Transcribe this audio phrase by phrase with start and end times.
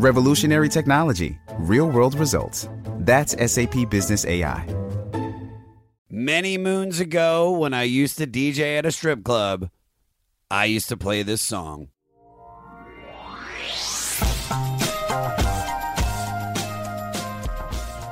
[0.00, 2.66] Revolutionary technology, real world results.
[3.00, 4.66] That's SAP Business AI.
[6.08, 9.68] Many moons ago, when I used to DJ at a strip club,
[10.50, 11.88] I used to play this song.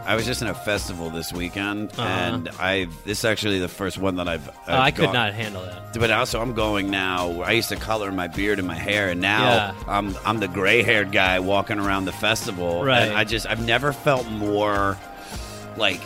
[0.08, 2.02] I was just in a festival this weekend, Uh-huh.
[2.02, 4.48] and I this is actually the first one that I've.
[4.48, 5.92] Oh, I've I could gone- not handle that.
[5.98, 7.42] But also, I'm going now.
[7.42, 9.74] I used to color my beard and my hair, and now Yeah.
[9.86, 12.82] I'm I'm the gray haired guy walking around the festival.
[12.84, 13.02] Right.
[13.08, 14.96] And I just I've never felt more
[15.76, 16.00] like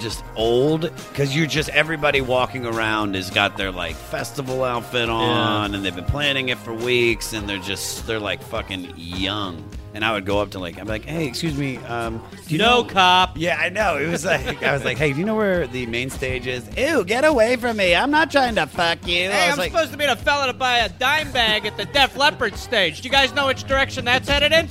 [0.00, 5.74] just old because you're just everybody walking around has got their like festival outfit on,
[5.74, 9.64] and they've been planning it for weeks, and they're just they're like fucking young.
[9.92, 12.58] And I would go up to like I'm like, hey, excuse me, um, do you
[12.58, 13.36] No know cop.
[13.36, 13.96] yeah, I know.
[13.98, 16.64] It was like I was like, "Hey, do you know where the main stage is?"
[16.76, 17.94] Ew, get away from me!
[17.96, 19.28] I'm not trying to fuck you.
[19.28, 21.66] I Hey, was I'm like, supposed to be the fella to buy a dime bag
[21.66, 23.00] at the Def Leppard stage.
[23.00, 24.68] Do you guys know which direction that's headed in?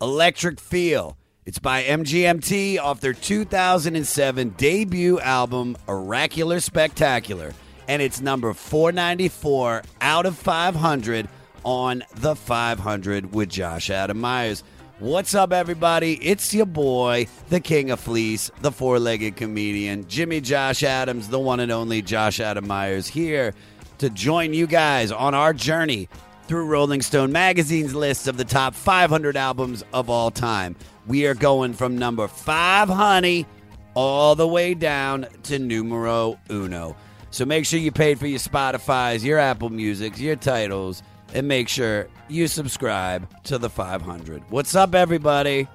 [0.00, 1.16] Electric Feel.
[1.48, 7.54] It's by MGMT off their 2007 debut album, Oracular Spectacular.
[7.88, 11.26] And it's number 494 out of 500
[11.64, 14.62] on the 500 with Josh Adam Meyers.
[14.98, 16.22] What's up, everybody?
[16.22, 21.38] It's your boy, the King of Fleas, the four legged comedian, Jimmy Josh Adams, the
[21.38, 23.54] one and only Josh Adam Meyers, here
[23.96, 26.10] to join you guys on our journey
[26.48, 30.76] through Rolling Stone magazine's list of the top 500 albums of all time.
[31.08, 33.46] We are going from number five, honey,
[33.94, 36.96] all the way down to numero uno.
[37.30, 41.02] So make sure you paid for your Spotify's, your Apple Music's, your Tidals,
[41.32, 44.42] and make sure you subscribe to the 500.
[44.50, 45.66] What's up, everybody?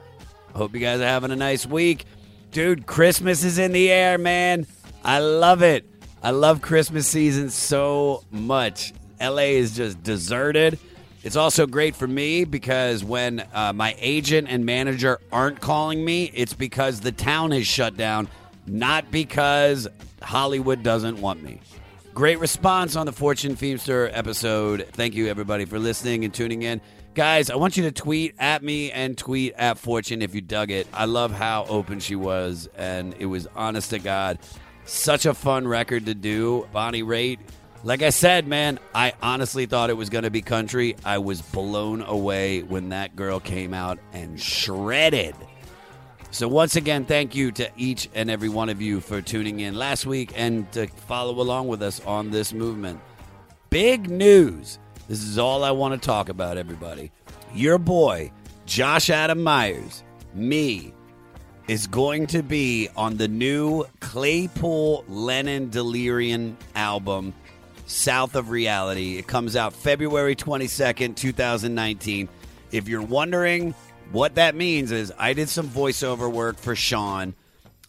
[0.53, 2.05] Hope you guys are having a nice week.
[2.51, 4.67] Dude, Christmas is in the air, man.
[5.03, 5.89] I love it.
[6.21, 8.93] I love Christmas season so much.
[9.19, 10.77] LA is just deserted.
[11.23, 16.29] It's also great for me because when uh, my agent and manager aren't calling me,
[16.33, 18.27] it's because the town is shut down,
[18.67, 19.87] not because
[20.21, 21.61] Hollywood doesn't want me.
[22.13, 24.85] Great response on the Fortune Feimster episode.
[24.91, 26.81] Thank you, everybody, for listening and tuning in.
[27.15, 30.71] Guys, I want you to tweet at me and tweet at Fortune if you dug
[30.71, 30.87] it.
[30.93, 34.39] I love how open she was, and it was honest to God.
[34.85, 36.67] Such a fun record to do.
[36.73, 37.39] Bonnie Raitt,
[37.83, 40.95] like I said, man, I honestly thought it was going to be country.
[41.03, 45.35] I was blown away when that girl came out and shredded.
[46.31, 49.75] So, once again, thank you to each and every one of you for tuning in
[49.75, 52.99] last week and to follow along with us on this movement.
[53.69, 54.79] Big news.
[55.07, 57.11] This is all I want to talk about, everybody.
[57.53, 58.31] Your boy,
[58.65, 60.93] Josh Adam Meyers, me,
[61.67, 67.33] is going to be on the new Claypool Lennon Delirium album,
[67.85, 69.17] South of Reality.
[69.17, 72.29] It comes out February 22nd, 2019.
[72.71, 73.75] If you're wondering
[74.11, 77.35] what that means, is I did some voiceover work for Sean.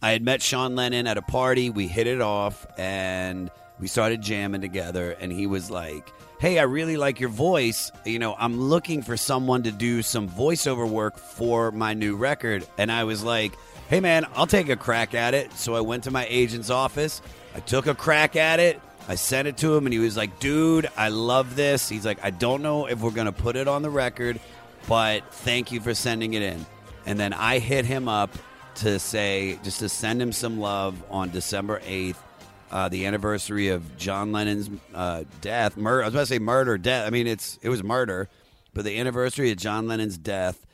[0.02, 1.70] I had met Sean Lennon at a party.
[1.70, 3.50] We hit it off and
[3.80, 5.12] we started jamming together.
[5.12, 7.90] And he was like, Hey, I really like your voice.
[8.04, 12.66] You know, I'm looking for someone to do some voiceover work for my new record.
[12.76, 13.54] And I was like,
[13.88, 15.52] Hey, man, I'll take a crack at it.
[15.54, 17.22] So I went to my agent's office.
[17.54, 18.80] I took a crack at it.
[19.06, 21.88] I sent it to him, and he was like, Dude, I love this.
[21.88, 24.40] He's like, I don't know if we're going to put it on the record,
[24.88, 26.64] but thank you for sending it in.
[27.06, 28.30] And then I hit him up
[28.76, 32.16] to say, just to send him some love on December 8th,
[32.70, 35.78] uh, the anniversary of John Lennon's uh, death.
[35.78, 37.06] I was about to say murder, death.
[37.06, 38.28] I mean, it's it was murder,
[38.72, 40.66] but the anniversary of John Lennon's death.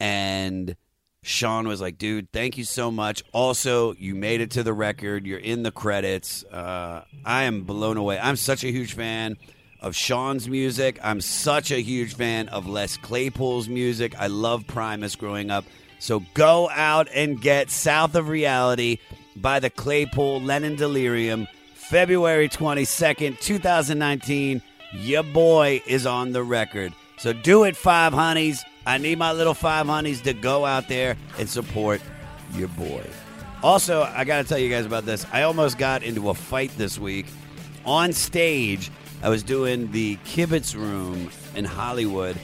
[0.00, 0.76] And
[1.22, 3.22] Sean was like, dude, thank you so much.
[3.32, 5.26] Also, you made it to the record.
[5.26, 6.44] You're in the credits.
[6.44, 8.18] Uh, I am blown away.
[8.18, 9.36] I'm such a huge fan
[9.80, 10.98] of Sean's music.
[11.02, 14.18] I'm such a huge fan of Les Claypool's music.
[14.18, 15.64] I love Primus growing up.
[15.98, 18.98] So go out and get South of Reality
[19.36, 24.62] by the Claypool Lennon Delirium, February 22nd, 2019.
[24.92, 26.92] Your boy is on the record.
[27.18, 28.64] So do it, Five Honeys.
[28.88, 32.00] I need my little Five Honeys to go out there and support
[32.54, 33.04] your boy.
[33.62, 35.26] Also, I got to tell you guys about this.
[35.30, 37.26] I almost got into a fight this week
[37.84, 38.90] on stage.
[39.22, 42.38] I was doing the Kibitz Room in Hollywood,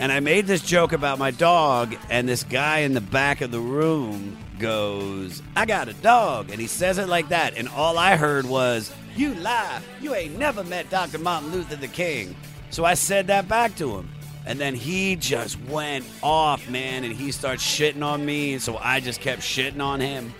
[0.00, 3.52] and I made this joke about my dog, and this guy in the back of
[3.52, 6.50] the room goes, I got a dog.
[6.50, 7.56] And he says it like that.
[7.56, 9.80] And all I heard was, You lie.
[10.00, 11.18] You ain't never met Dr.
[11.18, 12.34] Martin Luther the King.
[12.70, 14.08] So I said that back to him.
[14.44, 18.54] And then he just went off, man, and he starts shitting on me.
[18.54, 20.34] And so I just kept shitting on him.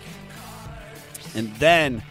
[1.35, 2.03] And then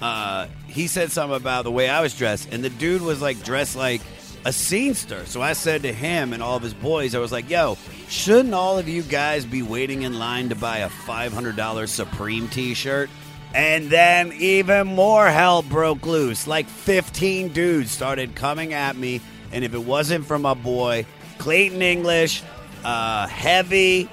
[0.00, 2.48] uh, he said something about the way I was dressed.
[2.52, 4.00] And the dude was like dressed like
[4.44, 5.26] a scenester.
[5.26, 7.76] So I said to him and all of his boys, I was like, yo,
[8.08, 12.74] shouldn't all of you guys be waiting in line to buy a $500 Supreme t
[12.74, 13.10] shirt?
[13.54, 16.46] And then even more hell broke loose.
[16.46, 19.20] Like 15 dudes started coming at me.
[19.52, 21.06] And if it wasn't for my boy,
[21.38, 22.42] Clayton English,
[22.84, 24.08] uh, Heavy,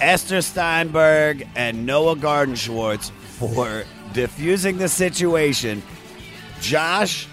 [0.00, 5.82] Esther Steinberg, and Noah Gardenswartz for diffusing the situation.
[6.60, 7.26] Josh,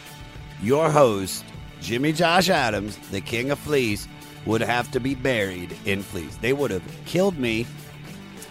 [0.61, 1.43] your host,
[1.81, 4.07] Jimmy Josh Adams, the king of fleas,
[4.45, 6.37] would have to be buried in fleas.
[6.37, 7.65] They would have killed me.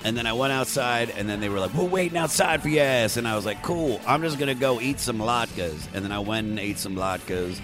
[0.04, 2.84] And then I went outside, and then they were like, We're waiting outside for your
[2.84, 3.16] ass.
[3.16, 5.88] And I was like, Cool, I'm just going to go eat some latkes.
[5.94, 7.60] And then I went and ate some latkes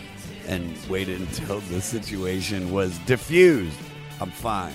[0.46, 3.78] and waited until the situation was diffused.
[4.20, 4.74] I'm fine.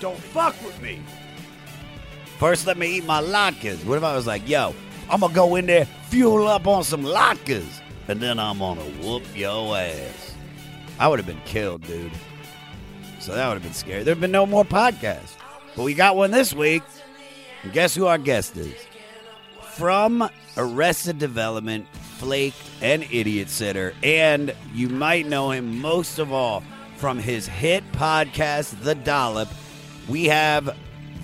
[0.00, 1.00] Don't fuck with me.
[2.38, 3.84] First, let me eat my latkes.
[3.84, 4.74] What if I was like, yo,
[5.08, 9.22] I'm gonna go in there, fuel up on some latkes, and then I'm gonna whoop
[9.34, 10.34] your ass?
[10.98, 12.12] I would have been killed, dude.
[13.20, 14.02] So that would have been scary.
[14.02, 15.36] There'd been no more podcasts.
[15.76, 16.82] But we got one this week.
[17.62, 18.74] And guess who our guest is?
[19.74, 21.86] From Arrested Development,
[22.22, 23.94] Flake, and Idiotsitter.
[24.04, 26.62] And you might know him most of all
[26.96, 29.48] from his hit podcast, The Dollop.
[30.08, 30.78] We have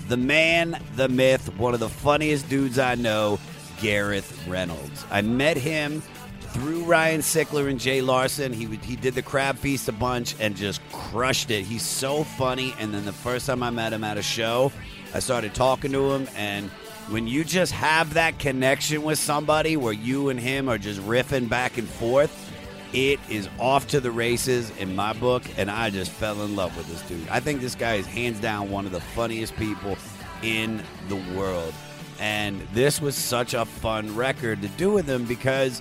[0.08, 3.38] the man, the myth, one of the funniest dudes I know,
[3.80, 5.06] Gareth Reynolds.
[5.08, 6.02] I met him
[6.40, 8.52] through Ryan Sickler and Jay Larson.
[8.52, 11.64] He he did the Crab Feast a bunch and just crushed it.
[11.64, 12.74] He's so funny.
[12.80, 14.72] And then the first time I met him at a show,
[15.14, 16.28] I started talking to him.
[16.34, 16.72] And
[17.10, 21.48] when you just have that connection with somebody where you and him are just riffing
[21.48, 22.52] back and forth,
[22.92, 25.42] it is off to the races in my book.
[25.56, 27.28] And I just fell in love with this dude.
[27.28, 29.96] I think this guy is hands down one of the funniest people
[30.42, 31.72] in the world.
[32.20, 35.80] And this was such a fun record to do with him because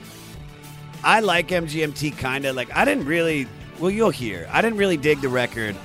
[1.03, 3.47] I like MGMT kind of like I didn't really
[3.79, 4.47] well you'll hear.
[4.51, 5.75] I didn't really dig the record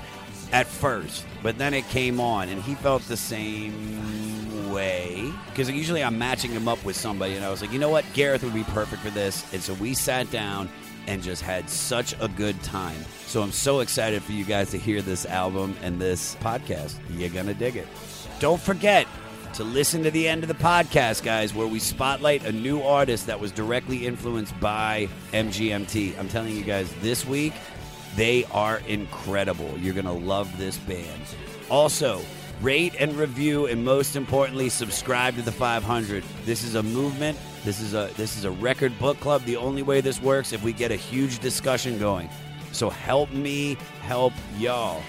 [0.52, 4.31] at first, but then it came on and he felt the same
[4.72, 7.90] way because usually I'm matching him up with somebody and I was like, "You know
[7.90, 8.04] what?
[8.14, 10.68] Gareth would be perfect for this." And so we sat down
[11.06, 12.96] and just had such a good time.
[13.26, 16.94] So I'm so excited for you guys to hear this album and this podcast.
[17.10, 17.88] You're going to dig it.
[18.38, 19.06] Don't forget
[19.54, 23.26] to listen to the end of the podcast, guys, where we spotlight a new artist
[23.26, 26.18] that was directly influenced by MGMT.
[26.18, 27.52] I'm telling you guys, this week,
[28.16, 29.76] they are incredible.
[29.78, 31.22] You're going to love this band.
[31.70, 32.22] Also,
[32.62, 37.80] rate and review and most importantly subscribe to the 500 this is a movement this
[37.80, 40.72] is a this is a record book club the only way this works if we
[40.72, 42.28] get a huge discussion going
[42.72, 45.02] so help me help y'all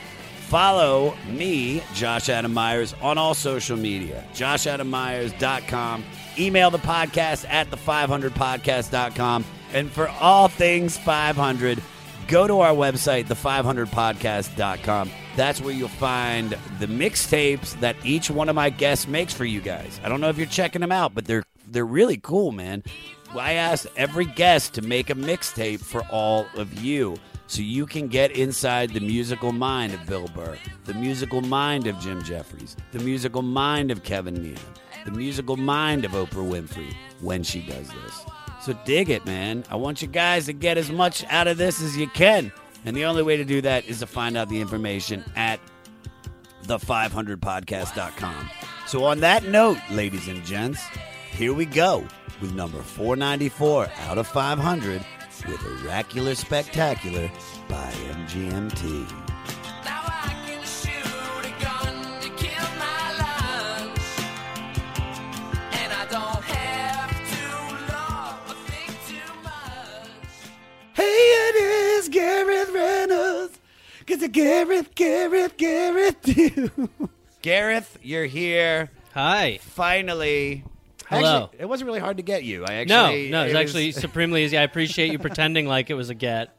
[0.53, 4.23] Follow me, Josh Adam Meyers, on all social media.
[4.35, 6.03] JoshAdamMeyers.com.
[6.37, 9.45] Email the podcast at the500podcast.com.
[9.73, 11.81] And for all things 500,
[12.27, 15.09] go to our website, the500podcast.com.
[15.35, 19.61] That's where you'll find the mixtapes that each one of my guests makes for you
[19.61, 19.99] guys.
[20.03, 22.83] I don't know if you're checking them out, but they're they're really cool, man.
[23.35, 28.07] I asked every guest to make a mixtape for all of you so you can
[28.07, 32.99] get inside the musical mind of Bill Burr, the musical mind of Jim Jeffries, the
[32.99, 34.59] musical mind of Kevin Nealon,
[35.05, 38.25] the musical mind of Oprah Winfrey when she does this.
[38.61, 39.63] So dig it, man.
[39.69, 42.51] I want you guys to get as much out of this as you can.
[42.85, 45.59] And the only way to do that is to find out the information at
[46.63, 48.49] the500podcast.com.
[48.87, 50.81] So, on that note, ladies and gents,
[51.31, 52.05] here we go
[52.41, 55.05] with number 494 out of 500
[55.47, 57.29] with Oracular Spectacular
[57.67, 59.32] by MGMT.
[71.23, 73.59] it is Gareth Reynolds.
[74.05, 76.89] Cause it's Gareth, Gareth, Gareth.
[77.41, 78.89] Gareth, you're here.
[79.13, 79.59] Hi.
[79.61, 80.63] Finally.
[81.07, 81.43] Hello.
[81.43, 82.65] Actually, it wasn't really hard to get you.
[82.65, 84.57] I actually no, no, it's it actually supremely easy.
[84.57, 86.55] I appreciate you pretending like it was a get.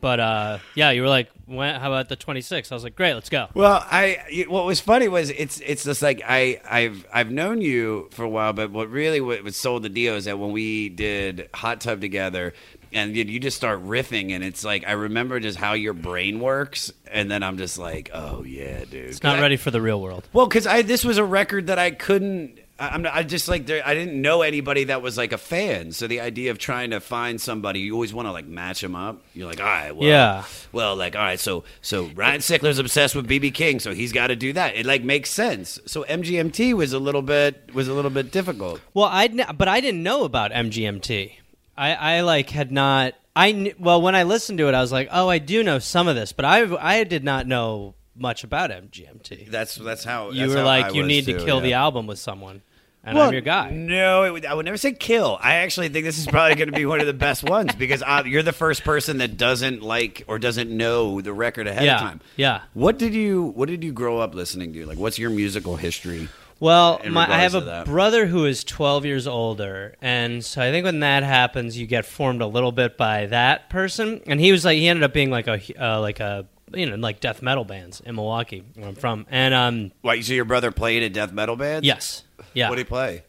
[0.00, 2.70] But uh, yeah, you were like, when, "How about the 26th?
[2.70, 6.02] I was like, "Great, let's go." Well, I what was funny was it's it's just
[6.02, 9.88] like I I've I've known you for a while, but what really what sold the
[9.88, 12.52] deal is that when we did Hot Tub together,
[12.94, 16.92] and you, just start riffing, and it's like I remember just how your brain works,
[17.10, 20.00] and then I'm just like, oh yeah, dude, It's not I- ready for the real
[20.00, 20.26] world.
[20.32, 22.60] Well, because I this was a record that I couldn't.
[22.78, 25.92] I- I'm I just like there, I didn't know anybody that was like a fan.
[25.92, 28.96] So the idea of trying to find somebody, you always want to like match them
[28.96, 29.22] up.
[29.32, 30.44] You're like, all right, well, Yeah.
[30.72, 34.26] well, like all right, so so Ryan Sickler's obsessed with BB King, so he's got
[34.28, 34.74] to do that.
[34.74, 35.78] It like makes sense.
[35.86, 38.80] So MGMT was a little bit was a little bit difficult.
[38.92, 41.32] Well, I but I didn't know about MGMT.
[41.76, 43.14] I, I like had not.
[43.36, 46.06] I well when I listened to it, I was like, oh, I do know some
[46.08, 49.50] of this, but I I did not know much about MGMT.
[49.50, 51.62] That's that's how you that's were how like, I you need too, to kill yeah.
[51.62, 52.62] the album with someone,
[53.02, 53.70] and Well, I'm your guy.
[53.70, 55.36] No, it would, I would never say kill.
[55.42, 58.02] I actually think this is probably going to be one of the best ones because
[58.02, 61.94] uh, you're the first person that doesn't like or doesn't know the record ahead Yeah,
[61.96, 62.20] of time.
[62.36, 62.60] yeah.
[62.74, 64.86] What did you What did you grow up listening to?
[64.86, 66.28] Like, what's your musical history?
[66.60, 70.84] Well, my, I have a brother who is 12 years older, and so I think
[70.84, 74.20] when that happens, you get formed a little bit by that person.
[74.26, 76.96] And he was like, he ended up being like a uh, like a you know
[76.96, 79.26] like death metal bands in Milwaukee, where I'm from.
[79.30, 80.22] And um, What?
[80.24, 81.86] So your brother played in death metal bands?
[81.86, 82.22] yes,
[82.54, 83.22] yeah, What did he play?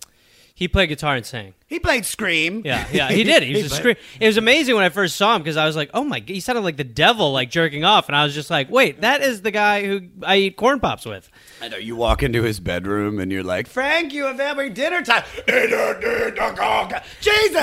[0.58, 1.54] He played guitar and sang.
[1.68, 2.62] He played Scream.
[2.64, 3.44] Yeah, yeah, he did.
[3.56, 3.96] He was a played- scream.
[4.22, 6.36] It was amazing when I first saw him because I was like, "Oh my!" g-
[6.36, 9.22] He sounded like the devil, like jerking off, and I was just like, "Wait, that
[9.22, 11.30] is the guy who I eat corn pops with."
[11.62, 15.04] I know you walk into his bedroom and you're like, "Frank, you have every dinner
[15.04, 15.74] time." Jesus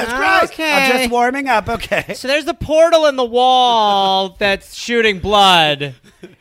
[0.08, 0.52] ah, Christ!
[0.52, 0.72] Okay.
[0.72, 1.68] I'm just warming up.
[1.68, 2.14] Okay.
[2.14, 5.94] So there's the portal in the wall that's shooting blood,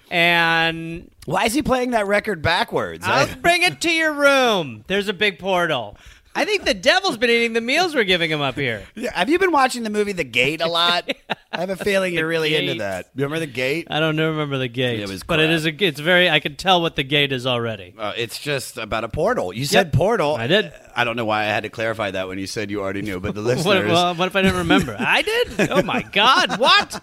[0.09, 3.05] and Why is he playing that record backwards?
[3.07, 4.83] I'll bring it to your room.
[4.87, 5.97] There's a big portal.
[6.33, 8.83] I think the devil's been eating the meals we're giving him up here.
[8.95, 11.09] Yeah, Have you been watching the movie The Gate a lot?
[11.51, 12.79] I have a feeling you're really into Gate.
[12.79, 13.09] that.
[13.15, 13.87] Remember The Gate?
[13.89, 15.55] I don't know, remember the gate, It was but it crap.
[15.55, 15.83] is a.
[15.85, 16.29] It's very.
[16.29, 17.93] I can tell what the gate is already.
[17.97, 19.51] Uh, it's just about a portal.
[19.53, 19.93] You said Yep.
[19.93, 20.35] portal.
[20.35, 20.71] I did.
[20.95, 23.19] I don't know why I had to clarify that when you said you already knew,
[23.19, 23.87] but the What, listeners.
[23.91, 24.95] well, what if I didn't remember?
[24.99, 25.69] I did.
[25.69, 26.57] Oh my God!
[26.59, 27.01] What?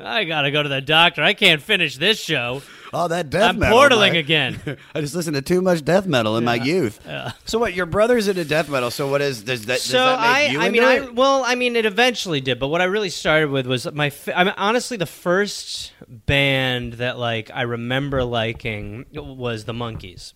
[0.00, 1.22] I gotta go to the doctor.
[1.22, 2.62] I can't finish this show.
[2.94, 3.78] Oh, that death I'm metal.
[3.78, 4.60] portaling again.
[4.94, 7.00] I just listened to too much death metal in my youth.
[7.44, 7.74] So what?
[7.74, 8.90] Your brother's into death metal.
[8.90, 9.80] So what is does that?
[9.80, 11.14] So does that make I, you I into mean, I it?
[11.14, 12.58] well, I mean, it eventually did.
[12.58, 14.10] But what I really started with was my.
[14.10, 20.32] fa- I mean, honestly, the first band that like I remember liking was the Monkees.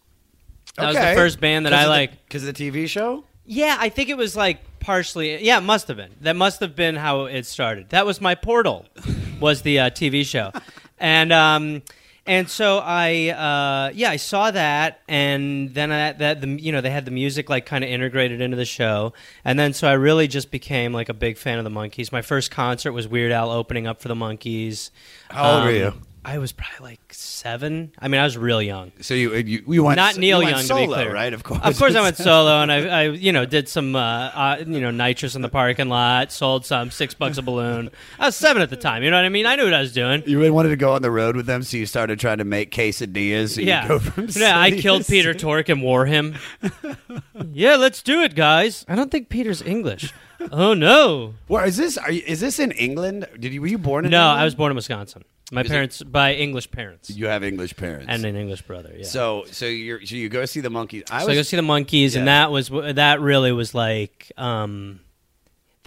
[0.77, 2.25] That was the first band that I like.
[2.27, 3.25] because of the TV show.
[3.51, 5.43] Yeah, I think it was like partially.
[5.43, 6.13] Yeah, it must have been.
[6.21, 7.89] That must have been how it started.
[7.91, 8.85] That was my portal,
[9.41, 10.53] was the uh, TV show,
[10.99, 11.83] and um,
[12.29, 16.81] and so I uh, yeah I saw that, and then I, that the you know
[16.81, 19.13] they had the music like kind of integrated into the show,
[19.45, 22.13] and then so I really just became like a big fan of the Monkees.
[22.13, 24.91] My first concert was Weird Al opening up for the Monkees.
[25.31, 25.95] How old were Um, you?
[26.25, 27.93] I was probably like seven.
[27.99, 28.93] I mean, I was real young.
[29.01, 31.13] So you you, you went Not Neil you went Young, solo, to be clear.
[31.15, 31.33] right?
[31.33, 34.01] Of course, Of course, I went solo, and I, I you know, did some, uh,
[34.01, 37.91] uh, you know, nitrous in the parking lot, sold some, six bucks a balloon.
[38.19, 39.03] I was seven at the time.
[39.03, 39.47] You know what I mean?
[39.47, 40.23] I knew what I was doing.
[40.27, 42.45] You really wanted to go on the road with them, so you started trying to
[42.45, 43.55] make quesadillas.
[43.57, 43.99] So yeah,
[44.37, 44.59] yeah.
[44.61, 45.35] I killed Peter.
[45.35, 46.37] Tork and wore him.
[47.53, 48.85] yeah, let's do it, guys.
[48.89, 50.13] I don't think Peter's English.
[50.53, 53.27] Oh no, Well, is this are you, is this in England?
[53.41, 54.13] Did you were you born in?
[54.13, 54.19] no.
[54.21, 54.41] England?
[54.41, 55.25] I was born in Wisconsin.
[55.51, 58.93] My Is it- parents, by English parents, You have English parents, and an English brother.
[58.97, 59.05] Yeah.
[59.05, 61.05] so so you're so you go see the monkeys.
[61.11, 64.33] I so was I go see the monkeys, and that was that really was like
[64.37, 65.01] um,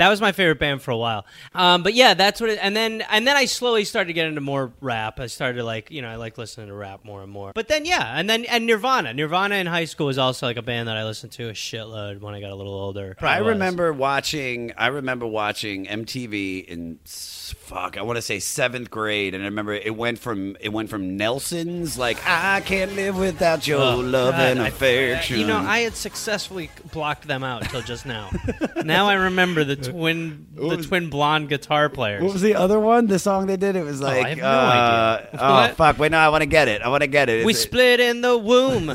[0.01, 1.25] that was my favorite band for a while.
[1.53, 2.49] Um, but yeah, that's what.
[2.49, 5.19] It, and then and then I slowly started to get into more rap.
[5.19, 7.51] I started to like you know I like listening to rap more and more.
[7.53, 9.13] But then yeah, and then and Nirvana.
[9.13, 12.19] Nirvana in high school was also like a band that I listened to a shitload
[12.21, 13.15] when I got a little older.
[13.17, 13.49] I Probably was.
[13.53, 14.71] remember watching.
[14.77, 17.97] I remember watching MTV in fuck.
[17.97, 21.17] I want to say seventh grade, and I remember it went from it went from
[21.17, 25.39] Nelson's like I can't live without your Oh, love God, and I- affection.
[25.39, 28.29] You know, I had successfully blocked them out until just now.
[28.83, 32.23] now I remember the twin, the was- twin blonde guitar players.
[32.23, 33.07] What was the other one?
[33.07, 33.75] The song they did?
[33.75, 35.39] It was like, I have no uh, idea.
[35.41, 35.75] oh What?
[35.77, 35.99] fuck!
[35.99, 36.81] Wait, no, I want to get it.
[36.81, 37.45] I want to get it.
[37.45, 38.87] We It's- split in the womb.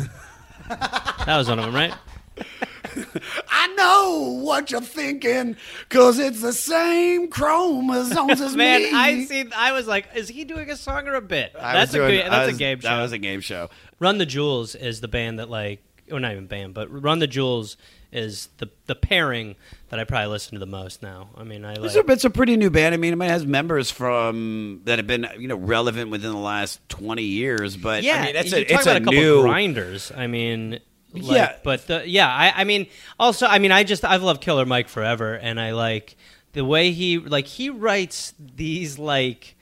[0.68, 1.94] that was one of them, right?
[3.48, 5.56] I know what you're thinking,
[5.88, 8.90] cause it's the same chromosomes as Man, me.
[8.92, 9.44] I see.
[9.54, 11.52] I was like, is he doing a song or a bit?
[11.58, 12.88] I that's a doing- good, that's was- a game show.
[12.88, 13.70] That was a game show.
[13.98, 17.26] Run the Jewels is the band that like, or not even band, but Run the
[17.26, 17.76] Jewels
[18.12, 19.56] is the the pairing
[19.88, 21.30] that I probably listen to the most now.
[21.36, 21.84] I mean, I like.
[21.84, 22.94] It's a, it's a pretty new band.
[22.94, 26.80] I mean, it has members from that have been you know relevant within the last
[26.88, 27.76] twenty years.
[27.76, 29.42] But yeah, I mean, that's a, it's about a a couple new.
[29.42, 30.10] grinders.
[30.14, 30.80] I mean,
[31.12, 31.56] like, Yeah.
[31.62, 32.86] but the, yeah, I, I mean,
[33.18, 36.16] also, I mean, I just I've loved Killer Mike forever, and I like
[36.52, 39.54] the way he like he writes these like.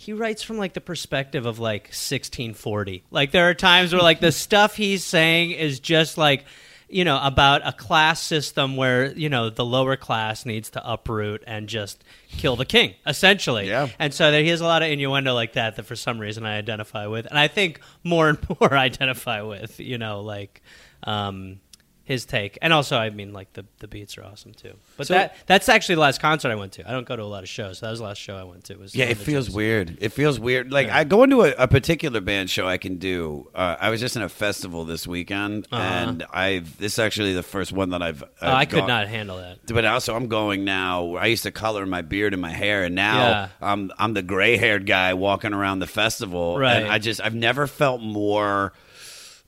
[0.00, 3.02] He writes from like the perspective of like 1640.
[3.10, 6.44] Like there are times where like the stuff he's saying is just like
[6.88, 11.44] you know about a class system where you know the lower class needs to uproot
[11.46, 13.88] and just kill the king essentially Yeah.
[13.98, 16.46] and so there, he has a lot of innuendo like that that for some reason
[16.46, 19.80] I identify with, and I think more and more I identify with.
[19.80, 20.62] You know, like
[21.04, 21.60] um,
[22.08, 24.72] his take, and also I mean, like the the beats are awesome too.
[24.96, 26.88] But So- that that's actually the last concert I went to.
[26.88, 27.78] I don't go to a lot of shows.
[27.78, 28.76] So That was the last show I went to.
[28.76, 29.54] Was Yeah, it feels Jones.
[29.56, 29.98] weird.
[30.00, 30.72] It feels weird.
[30.72, 33.48] Like I go into a, a particular band show I can do.
[33.54, 37.42] Uh, I was just in a festival this weekend, and I've this is actually the
[37.42, 38.22] first one that I've.
[38.22, 38.32] Uh-huh.
[38.42, 39.58] Oh, I could gone- not handle that.
[39.66, 41.14] But also, I'm going now.
[41.16, 43.48] I used to color my beard and my hair, and now Yeah.
[43.60, 46.58] I'm I'm the gray haired guy walking around the festival.
[46.58, 46.82] Right.
[46.82, 48.72] And I just I've never felt more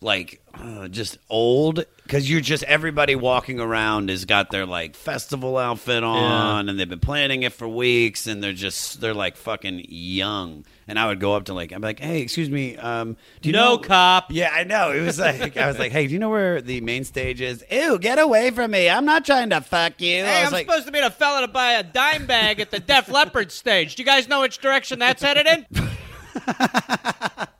[0.02, 5.56] like uh, just old because you're just everybody walking around has got their like festival
[5.58, 9.84] outfit on, and they've been planning it for weeks, and they're just they're like fucking
[9.88, 10.64] young.
[10.88, 13.52] And I would go up to like I'm like, hey, excuse me, um, do you
[13.52, 14.26] No know cop.
[14.30, 14.90] yeah, I know.
[14.90, 17.62] It was like I was like, "Hey, do you know where the main stage is?"
[17.70, 18.88] Ew, get away from me!
[18.90, 20.16] I'm not trying to fuck you.
[20.24, 22.58] I Hey, was I'm like, supposed to be the fella to buy a dime bag
[22.58, 23.94] at the Def Leppard stage.
[23.96, 25.66] Do you guys know which direction that's headed in?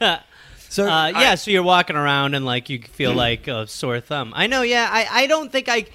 [0.68, 4.00] so Uh, I- yeah, so you're walking around and like you feel like a sore
[4.00, 4.32] thumb.
[4.34, 4.62] I know.
[4.62, 5.86] Yeah, I, I don't think I.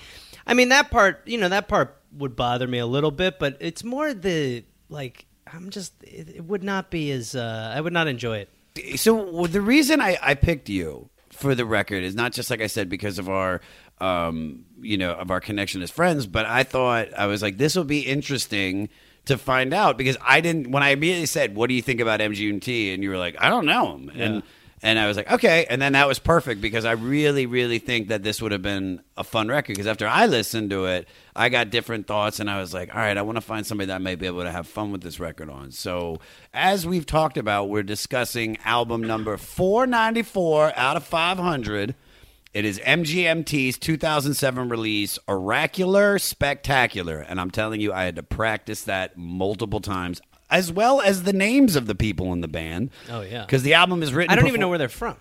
[0.48, 1.22] I mean that part.
[1.28, 5.26] You know that part would bother me a little bit, but it's more the like.
[5.52, 5.94] I'm just.
[6.04, 7.36] It, it would not be as.
[7.36, 8.38] Uh, I would not enjoy
[8.76, 9.00] it.
[9.00, 12.68] so the reason I, I picked you for the record is not just like I
[12.68, 13.60] said because of our
[14.02, 17.76] um you know of our connection as friends, but I thought I was like this
[17.76, 18.90] will be interesting
[19.26, 22.20] to find out because I didn't when I immediately said what do you think about
[22.20, 23.96] MGMT and you were like I don't know.
[23.96, 24.44] Him and
[24.82, 25.66] and I was like okay.
[25.70, 29.02] And then that was perfect because I really really think that this would have been
[29.18, 32.60] a fun record because after I listened to it I got different thoughts and I
[32.60, 34.68] was like all right I want to find somebody that might be able to have
[34.68, 35.72] fun with this record on.
[35.72, 36.20] So
[36.54, 41.96] as we've talked about we're discussing album number 494 out of 500
[42.56, 47.20] it is MGMT's 2007 release, Oracular Spectacular.
[47.20, 51.34] And I'm telling you, I had to practice that multiple times, as well as the
[51.34, 52.92] names of the people in the band.
[53.10, 53.42] Oh, yeah.
[53.46, 54.32] Because the album is written.
[54.32, 55.18] I don't even know where they're from.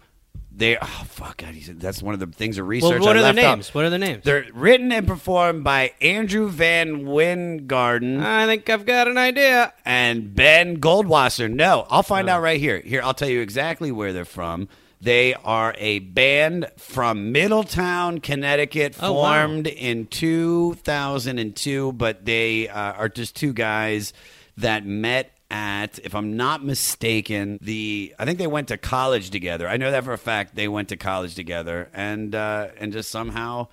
[0.53, 0.77] they.
[0.81, 1.39] Oh, fuck.
[1.39, 3.01] God, that's one of the things of Well, research.
[3.01, 3.55] what I are their left out.
[3.57, 3.75] names?
[3.75, 4.23] What are their names?
[4.23, 9.73] They're written and performed by Andrew VanWyngarden I think I've got an idea.
[9.85, 11.53] and Ben Goldwasser.
[11.53, 12.35] No, I'll find oh.
[12.35, 12.79] out right here.
[12.79, 14.69] Here, I'll tell you exactly where they're from.
[15.01, 19.47] They are a band from Middletown, Connecticut, Oh, wow.
[19.47, 24.13] formed in 2002, but they uh, are just two guys
[24.57, 29.69] that met at, if I'm not mistaken, the I think they went to college together.
[29.69, 30.55] I know that for a fact.
[30.57, 33.69] They went to college together, and uh, and just somehow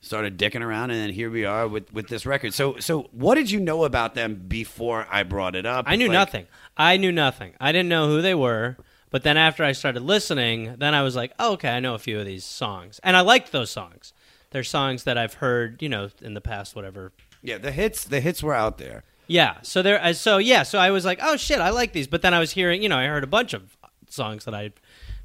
[0.00, 2.54] started dicking around, and then here we are with with this record.
[2.54, 5.84] So so what did you know about them before I brought it up?
[5.88, 6.46] I knew Like- nothing.
[6.76, 7.52] I knew nothing.
[7.60, 8.76] I didn't know who they were.
[9.10, 11.98] But then after I started listening, then I was like, oh, okay, I know a
[11.98, 14.12] few of these songs, and I liked those songs.
[14.50, 17.12] They're songs that I've heard, you know, in the past, whatever.
[17.42, 19.04] Yeah, the hits the hits were out there.
[19.26, 19.56] Yeah.
[19.62, 20.02] So there.
[20.02, 20.62] uh, So yeah.
[20.62, 22.06] So I was like, oh shit, I like these.
[22.06, 23.76] But then I was hearing, you know, I heard a bunch of
[24.08, 24.72] songs that I'd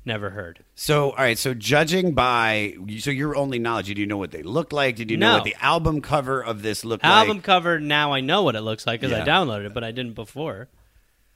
[0.05, 0.63] never heard.
[0.75, 4.43] So all right, so judging by so your only knowledge, did you know what they
[4.43, 4.97] looked like?
[4.97, 5.33] Did you know No.
[5.35, 7.27] what the album cover of this looked Album like?
[7.29, 7.79] Album cover.
[7.79, 10.67] Now I know what it looks like because I downloaded it, but I didn't before.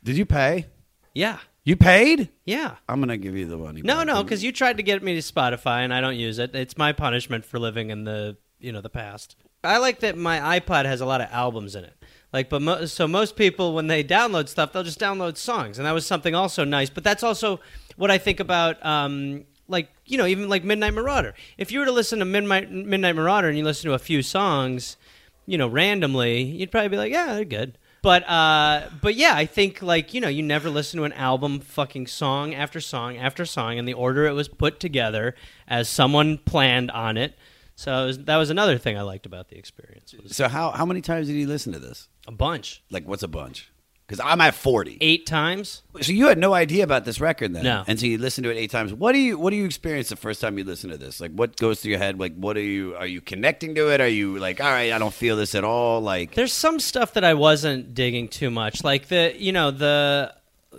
[0.03, 0.65] Did you pay?
[1.13, 1.39] Yeah.
[1.67, 2.29] You paid?
[2.45, 2.75] Yeah.
[2.87, 3.81] I'm gonna give you the money.
[3.81, 4.07] No, back.
[4.07, 6.55] no, because you tried to get me to Spotify and I don't use it.
[6.55, 9.35] It's my punishment for living in the you know the past.
[9.65, 11.93] I like that my iPod has a lot of albums in it.
[12.31, 15.85] Like, but mo- so most people when they download stuff, they'll just download songs, and
[15.85, 16.89] that was something also nice.
[16.89, 17.59] But that's also
[17.97, 21.33] what I think about, um, like you know, even like Midnight Marauder.
[21.57, 24.21] If you were to listen to Midnight Midnight Marauder and you listen to a few
[24.21, 24.95] songs,
[25.45, 27.77] you know, randomly, you'd probably be like, yeah, they're good.
[28.07, 31.59] But uh, but yeah, I think like you know, you never listen to an album,
[31.59, 35.35] fucking song after song after song, in the order it was put together
[35.67, 37.37] as someone planned on it.
[37.75, 40.15] So it was, that was another thing I liked about the experience.
[40.23, 42.07] Was So how how many times did you listen to this?
[42.25, 43.69] a bunch, Like, what's a bunch?
[44.07, 44.97] Because I'm at forty.
[45.01, 45.83] eight times.
[45.99, 47.63] So you had no idea about this record then?
[47.65, 47.83] No.
[47.87, 48.93] And so you listened to it eight times.
[48.93, 51.19] What do you What do you experience the first time you listen to this?
[51.19, 52.17] Like, what goes through your head?
[52.17, 53.99] Like, what are you Are you connecting to it?
[53.99, 55.99] Are you like, all right, I don't feel this at all?
[55.99, 60.33] Like, There's some stuff that I wasn't digging too much, like the you know the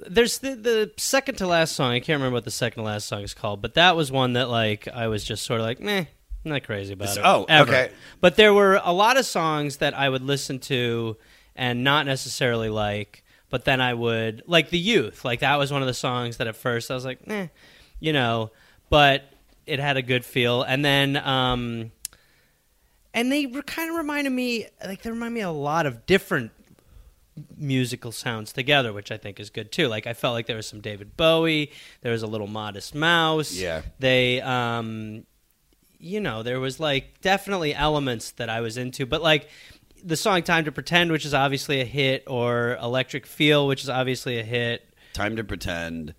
[0.08, 1.92] there's the the second to last song.
[1.92, 4.34] I can't remember what the second to last song is called, but that was one
[4.34, 6.04] that like I was just sort of like, meh,
[6.44, 7.22] I'm not crazy about it.
[7.22, 7.70] oh, ever.
[7.70, 7.90] okay.
[8.20, 11.16] But there were a lot of songs that I would listen to
[11.58, 15.24] and not necessarily like, but then I would like the youth.
[15.24, 17.48] Like that was one of the songs that at first I was like, eh,
[18.00, 18.50] you know,
[18.88, 19.24] but
[19.66, 21.16] it had a good feel, and then.
[21.18, 21.90] um
[23.14, 26.52] and they were kind of reminded me like they remind me a lot of different
[27.56, 30.66] musical sounds together which i think is good too like i felt like there was
[30.66, 31.70] some david bowie
[32.02, 33.82] there was a little modest mouse Yeah.
[33.98, 35.24] they um
[35.98, 39.48] you know there was like definitely elements that i was into but like
[40.04, 43.88] the song time to pretend which is obviously a hit or electric feel which is
[43.90, 44.84] obviously a hit
[45.14, 46.14] Time to Pretend.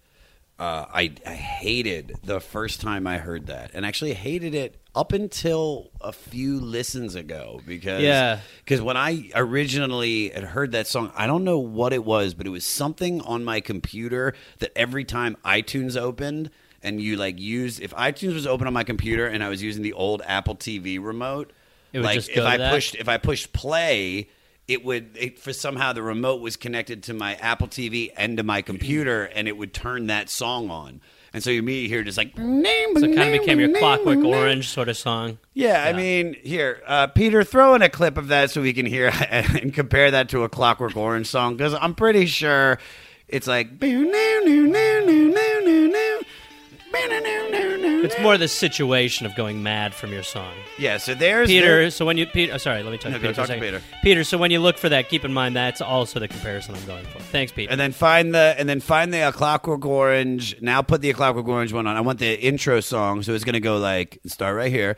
[0.57, 5.13] Uh, I, I hated the first time I heard that, and actually hated it up
[5.13, 8.39] until a few listens ago because Yeah.
[8.65, 12.45] because when I originally had heard that song, I don't know what it was, but
[12.45, 16.49] it was something on my computer that every time iTunes opened
[16.83, 19.81] and you like use if iTunes was open on my computer and I was using
[19.83, 21.53] the old Apple TV remote,
[21.93, 22.73] It would like just if I that?
[22.73, 24.29] pushed if I pushed play,
[24.67, 28.43] it would it, for somehow the remote was connected to my Apple TV and to
[28.43, 31.01] my computer, and it would turn that song on.
[31.31, 34.67] And so you immediately hear just like so it kind of became your clockwork orange
[34.67, 38.49] sort of song Yeah, I mean, here, uh, Peter, throw in a clip of that
[38.49, 42.25] so we can hear and compare that to a Clockwork Orange song because I'm pretty
[42.25, 42.79] sure
[43.27, 43.79] it's like.
[48.03, 51.91] It's more the situation of going mad from your song Yeah, so there's Peter, the-
[51.91, 53.33] so when you Peter, oh, sorry, let me talk No, to go Peter.
[53.33, 53.79] for a talk to second.
[53.81, 53.95] Peter.
[54.03, 56.85] Peter, so when you look for that, keep in mind that's also the comparison I'm
[56.85, 57.19] going for.
[57.19, 57.71] Thanks, Peter.
[57.71, 60.55] and then find the and then find the A Clockwork Orange.
[60.61, 61.95] Now put the A Clockwork Orange one on.
[61.97, 64.95] I want the intro song, so it's gonna go like start right here.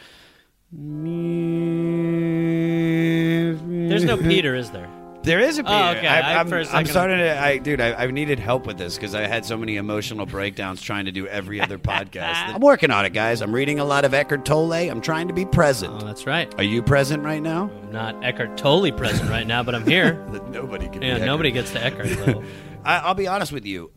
[3.90, 4.88] There's no Peter, is there?
[5.24, 5.76] There is a Peter.
[5.76, 6.08] Oh, okay.
[6.08, 7.40] I, I'm, for a I'm starting to.
[7.40, 10.82] I, dude, I, I needed help with this because I had so many emotional breakdowns
[10.82, 12.56] trying to do every other podcast.
[12.56, 13.42] I'm working on it, guys.
[13.42, 14.74] I'm reading a lot of Eckhart Tolle.
[14.74, 15.94] I'm trying to be present.
[15.94, 16.52] Oh, that's right.
[16.58, 17.70] Are you present right now?
[17.84, 20.26] I'm not Eckhart Tolle present right now, but I'm here.
[20.50, 21.04] Nobody can.
[21.04, 22.44] Yeah, nobody gets to Eckhart.
[22.84, 23.92] I, I'll be honest with you.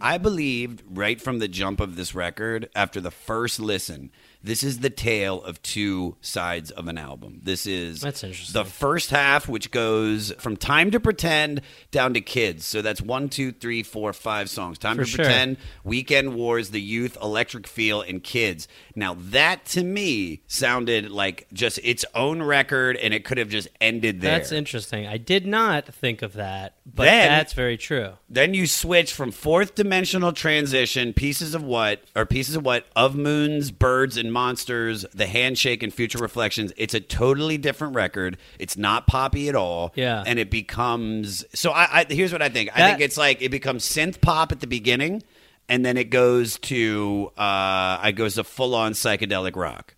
[0.00, 4.10] I believed right from the jump of this record, after the first listen,
[4.42, 7.40] this is the tale of two sides of an album.
[7.42, 8.52] This is That's interesting.
[8.52, 13.28] The first half, which goes from "Time to Pretend" down to "Kids," so that's one,
[13.28, 14.78] two, three, four, five songs.
[14.78, 15.24] "Time For to sure.
[15.24, 21.46] Pretend," "Weekend Wars," "The Youth," "Electric Feel," and "Kids." Now that to me sounded like
[21.52, 24.38] just its own record, and it could have just ended there.
[24.38, 25.06] That's interesting.
[25.06, 28.14] I did not think of that, but Then- that's very true.
[28.28, 33.14] Then you switch from fourth dimensional transition, pieces of what, or pieces of what, of
[33.14, 36.72] moons, birds, and monsters, the handshake and future reflections.
[36.76, 38.38] It's a totally different record.
[38.58, 39.92] It's not poppy at all.
[39.94, 40.22] Yeah.
[40.26, 41.70] And it becomes so.
[41.70, 42.70] I, I here's what I think.
[42.74, 45.22] I think it's like it becomes synth pop at the beginning,
[45.68, 49.94] and then it goes to uh, it goes to full on psychedelic rock.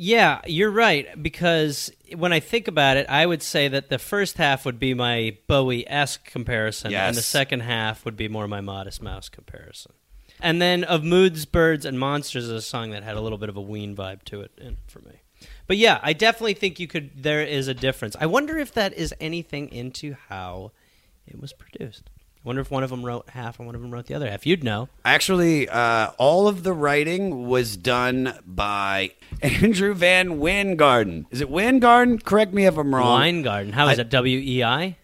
[0.00, 1.20] Yeah, you're right.
[1.20, 4.94] Because when I think about it, I would say that the first half would be
[4.94, 9.92] my Bowie esque comparison, and the second half would be more my Modest Mouse comparison.
[10.40, 13.48] And then of Moons, Birds, and Monsters is a song that had a little bit
[13.48, 15.20] of a Ween vibe to it in, for me.
[15.66, 17.10] But yeah, I definitely think you could.
[17.22, 18.16] There is a difference.
[18.20, 20.72] I wonder if that is anything into how
[21.26, 22.10] it was produced.
[22.36, 24.30] I wonder if one of them wrote half and one of them wrote the other
[24.30, 24.46] half.
[24.46, 24.88] You'd know.
[25.04, 29.10] Actually, uh, all of the writing was done by
[29.42, 31.26] Andrew VanWyngarden.
[31.30, 32.22] Is it Wyngarden?
[32.24, 33.18] Correct me if I'm wrong.
[33.20, 33.72] Weingarten.
[33.72, 34.10] How is I- it?
[34.10, 34.96] W E I.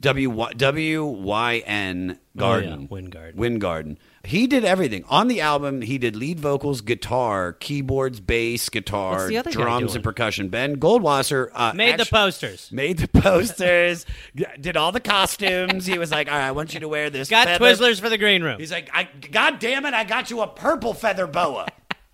[0.00, 2.88] W Y- W Y N Garden.
[2.90, 3.34] Oh, yeah, Wyngarden.
[3.36, 3.96] Wyngarden.
[4.24, 5.82] He did everything on the album.
[5.82, 9.96] He did lead vocals, guitar, keyboards, bass, guitar, What's the other guy drums, doing?
[9.96, 10.48] and percussion.
[10.48, 12.70] Ben Goldwasser uh, Made the actu- posters.
[12.72, 14.06] Made the posters,
[14.60, 15.86] did all the costumes.
[15.86, 18.08] He was like, "All right, I want you to wear this." Got feather- Twizzlers for
[18.08, 18.58] the green room.
[18.58, 21.66] He's like, I, God damn it, I got you a purple feather boa.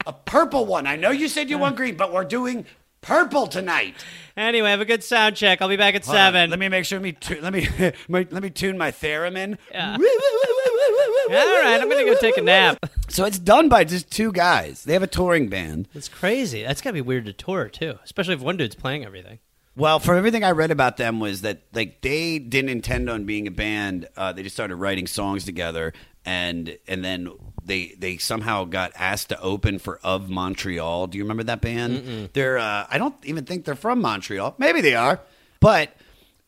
[0.06, 0.86] a purple one.
[0.86, 2.64] I know you said you want green, but we're doing
[3.02, 3.94] purple tonight.
[4.36, 5.60] Anyway, have a good sound check.
[5.62, 6.32] I'll be back at Hold on.
[6.32, 6.50] seven.
[6.50, 6.98] Let me make sure.
[6.98, 7.68] Let me tu- let me
[8.08, 9.58] let me tune my theremin.
[9.70, 9.96] Yeah.
[11.30, 12.90] All right, I'm gonna go take a nap.
[13.08, 14.82] So it's done by just two guys.
[14.82, 15.86] They have a touring band.
[15.94, 16.62] It's crazy.
[16.64, 19.38] That's gotta be weird to tour too, especially if one dude's playing everything.
[19.76, 23.46] Well, from everything I read about them was that like they didn't intend on being
[23.46, 24.08] a band.
[24.16, 25.92] Uh, they just started writing songs together,
[26.24, 27.30] and and then
[27.64, 31.06] they they somehow got asked to open for Of Montreal.
[31.06, 32.30] Do you remember that band?
[32.32, 34.56] They're uh, I don't even think they're from Montreal.
[34.58, 35.20] Maybe they are,
[35.60, 35.94] but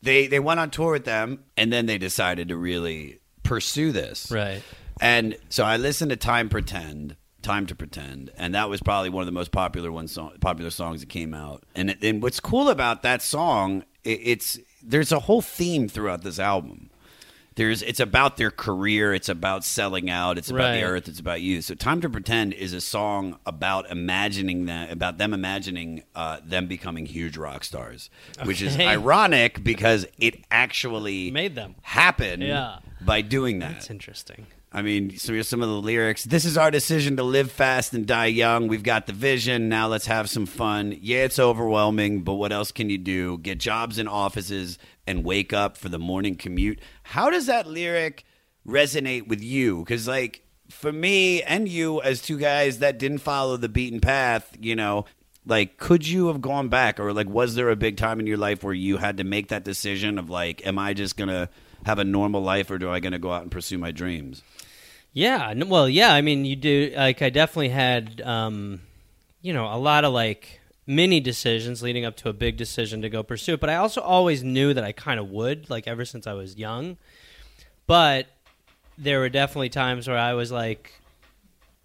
[0.03, 4.31] they they went on tour with them, and then they decided to really pursue this.
[4.31, 4.63] Right.
[5.01, 9.23] And so I listened to Time Pretend, Time to Pretend, and that was probably one
[9.23, 11.65] of the most popular one song, popular songs that came out.
[11.75, 16.39] And and what's cool about that song, i it's there's a whole theme throughout this
[16.39, 16.91] album.
[17.55, 21.43] There's it's about their career, it's about selling out, it's about the earth, it's about
[21.43, 21.61] you.
[21.61, 26.67] So Time to Pretend is a song about imagining that about them imagining uh, them
[26.67, 28.09] becoming huge rock stars,
[28.45, 31.75] which is ironic because it actually Made them.
[31.83, 32.79] happen Yeah.
[33.01, 33.73] by doing that.
[33.75, 34.47] That's interesting.
[34.75, 36.25] I mean, so here's some of the lyrics.
[36.25, 38.69] This is our decision to live fast and die young.
[38.69, 39.69] We've got the vision.
[39.69, 40.97] Now let's have some fun.
[40.99, 43.37] Yeah, it's overwhelming, but what else can you do?
[43.37, 46.81] Get jobs in offices and wake up for the morning commute.
[47.03, 48.25] How does that lyric
[48.67, 49.81] resonate with you?
[49.81, 54.57] Because, like, for me and you, as two guys that didn't follow the beaten path,
[54.59, 55.05] you know,
[55.45, 56.99] like, could you have gone back?
[56.99, 59.49] Or, like, was there a big time in your life where you had to make
[59.49, 61.51] that decision of, like, am I just to
[61.85, 64.43] have a normal life or do I to go out and pursue my dreams?
[65.13, 65.53] Yeah.
[65.65, 66.13] Well, yeah.
[66.13, 66.93] I mean, you do.
[66.97, 68.81] Like, I definitely had, um,
[69.43, 73.09] you know, a lot of like mini decisions leading up to a big decision to
[73.09, 73.61] go pursue it.
[73.61, 76.57] But I also always knew that I kind of would, like, ever since I was
[76.57, 76.97] young.
[77.87, 78.27] But
[78.99, 80.93] there were definitely times where I was like,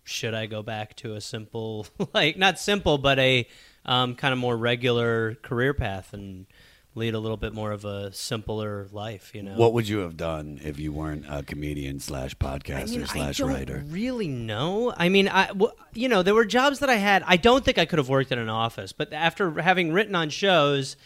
[0.04, 3.48] should I go back to a simple, like, not simple, but a
[3.86, 6.46] um, kind of more regular career path and
[6.98, 9.56] lead a little bit more of a simpler life, you know?
[9.56, 13.40] What would you have done if you weren't a comedian slash podcaster I mean, slash
[13.40, 13.84] I don't writer?
[13.88, 14.94] really know.
[14.98, 17.24] I mean, I w- you know there were jobs that I had.
[17.26, 20.30] I don't think I could have worked in an office, but after having written on
[20.30, 20.98] shows,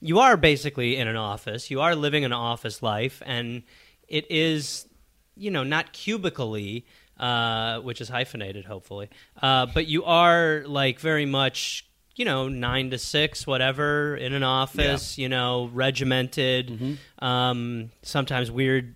[0.00, 1.70] you are basically in an office.
[1.70, 3.62] You are living an office life, and
[4.06, 4.86] it is,
[5.34, 6.84] you know, not cubically,
[7.18, 9.08] uh, which is hyphenated, hopefully,
[9.42, 11.87] uh, but you are like very much.
[12.18, 15.18] You know, nine to six, whatever, in an office.
[15.18, 16.98] You know, regimented.
[17.20, 18.94] Um, sometimes weird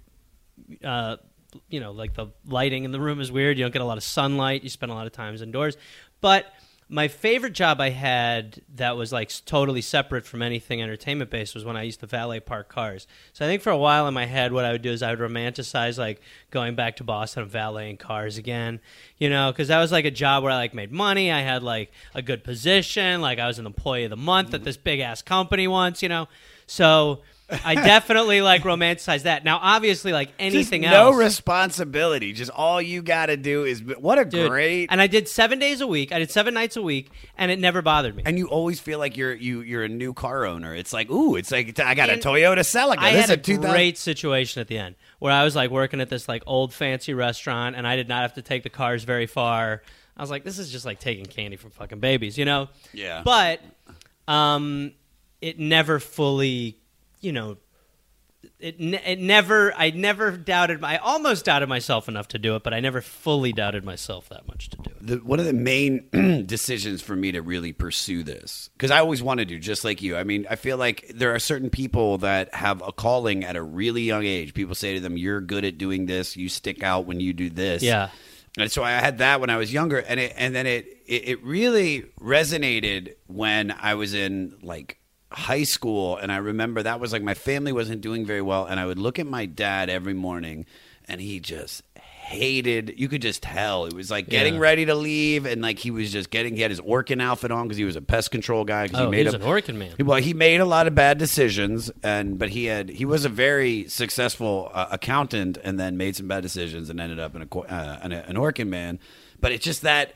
[0.85, 1.17] uh,
[1.69, 3.59] you know, like the lighting in the room is weird.
[3.59, 4.63] You don't get a lot of sunlight.
[4.63, 5.77] You spend a lot of times indoors.
[6.21, 6.47] But
[6.93, 11.65] my favorite job I had that was like totally separate from anything entertainment based was
[11.65, 13.07] when I used to valet park cars.
[13.33, 15.15] So I think for a while in my head, what I would do is I
[15.15, 18.79] would romanticize like going back to Boston and valeting cars again,
[19.17, 21.33] you know, because that was like a job where I like made money.
[21.33, 23.23] I had like a good position.
[23.23, 24.65] Like I was an employee of the month at mm-hmm.
[24.67, 26.29] this big ass company once, you know.
[26.67, 29.45] So I definitely like romanticize that.
[29.45, 32.33] Now, obviously, like anything just no else, responsibility.
[32.33, 34.89] Just all you got to do is what a Dude, great.
[34.91, 36.13] And I did seven days a week.
[36.13, 38.23] I did seven nights a week, and it never bothered me.
[38.25, 40.75] and you always feel like you're you you're a new car owner.
[40.75, 42.99] It's like ooh, it's like I got a Toyota Celica.
[42.99, 45.71] I this had is a 2000 great situation at the end where I was like
[45.71, 48.71] working at this like old fancy restaurant, and I did not have to take the
[48.71, 49.83] cars very far.
[50.17, 52.69] I was like, this is just like taking candy from fucking babies, you know?
[52.93, 53.23] Yeah.
[53.25, 53.61] But
[54.29, 54.93] um,
[55.41, 56.79] it never fully,
[57.23, 57.57] you know.
[58.59, 62.65] It, it never I never doubted my I almost doubted myself enough to do it
[62.65, 65.07] but I never fully doubted myself that much to do it.
[65.07, 66.09] the, one of the main
[66.47, 70.17] decisions for me to really pursue this because I always wanted to, just like you.
[70.17, 73.63] I mean, I feel like there are certain people that have a calling at a
[73.63, 74.55] really young age.
[74.55, 76.37] People say to them, "You're good at doing this.
[76.37, 78.11] You stick out when you do this." Yeah.
[78.59, 81.29] And so I had that when I was younger, and it and then it it,
[81.29, 84.99] it really resonated when I was in like
[85.35, 88.79] high school, and I remember that was like my family wasn't doing very well, and
[88.81, 90.67] I would look at my dad every morning,
[91.09, 91.83] and he just
[92.25, 94.61] hated you could just tell it was like getting Yeah.
[94.61, 97.65] ready to leave and like he was just getting he had his Orkin outfit on
[97.67, 99.43] because he was a pest control guy 'cause Oh, he made he was a- an
[99.43, 99.91] Orkin man.
[100.01, 103.29] well, he made a lot of bad decisions, and but he had he was a
[103.29, 107.59] very successful uh, accountant, and then made some bad decisions and ended up in a,
[107.59, 108.99] uh, an, an Orkin man.
[109.41, 110.13] But it's just that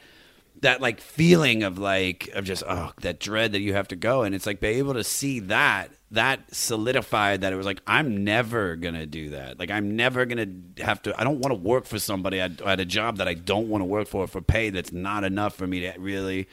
[0.63, 4.23] that like feeling of like of just oh that dread that you have to go,
[4.23, 8.25] and it's like be able to see that that solidified that it was like I'm
[8.25, 9.59] never gonna do that.
[9.59, 11.21] Like I'm never gonna have to.
[11.21, 13.83] I don't want to work for somebody at, at a job that I don't want
[13.83, 16.49] to work for for pay that's not enough for me to really.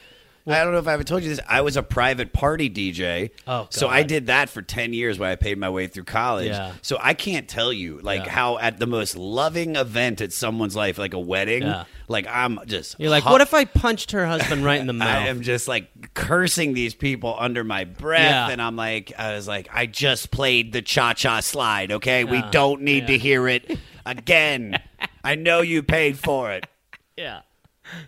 [0.46, 1.40] I don't know if I ever told you this.
[1.48, 3.30] I was a private party DJ.
[3.48, 6.48] Oh, so I did that for ten years while I paid my way through college.
[6.50, 6.74] Yeah.
[6.82, 8.32] So I can't tell you like Yeah.
[8.32, 11.86] how at the most loving event at someone's life, like a wedding, Yeah.
[12.10, 14.92] like I'm just You're like, hu- what if I punched her husband right in the
[15.06, 15.08] mouth?
[15.24, 19.48] I am just like cursing these people under my breath, and I'm like, I was
[19.48, 21.92] like, I just played the cha cha slide.
[21.94, 24.78] Okay, we don't need to hear it again.
[25.24, 26.66] I know you paid for it.
[27.16, 27.42] Yeah.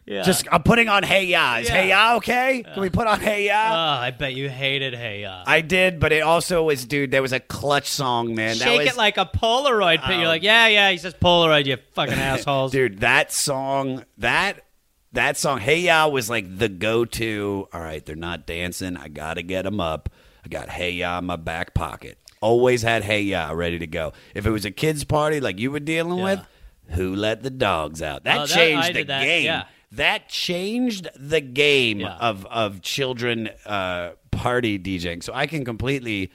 [0.06, 0.22] Yeah.
[0.24, 1.58] Just I'm putting on Hey Ya.
[1.58, 2.64] Is Hey Ya okay?
[2.64, 4.00] Can we put on Hey Oh, Ya?
[4.02, 5.44] I bet you hated Hey Ya.
[5.48, 7.12] I did, but it also was, dude.
[7.12, 8.58] There was a clutch song, man.
[8.60, 10.02] that Shake was, it like a Polaroid.
[10.06, 10.12] Oh.
[10.12, 10.92] You're like, yeah, yeah.
[10.92, 11.66] He says Polaroid.
[11.66, 12.72] You fucking assholes.
[12.72, 13.00] dude.
[13.00, 14.62] That song, that
[15.14, 17.68] that song, Hey Ya, was like the go-to.
[17.74, 18.98] All right, they're not dancing.
[18.98, 20.10] I gotta get them up.
[20.44, 22.18] I got Hey Ya in my back pocket.
[22.42, 24.14] Always had Hey Ya ready to go.
[24.36, 26.24] If it was a kids' party like you were dealing Yeah.
[26.24, 26.40] with,
[26.90, 28.26] who let the dogs out?
[28.26, 29.46] That Oh, that- changed the that, game.
[29.46, 29.64] yeah.
[29.96, 32.16] That changed the game Yeah.
[32.18, 35.24] of of children uh, party DJing.
[35.24, 36.32] So I can completely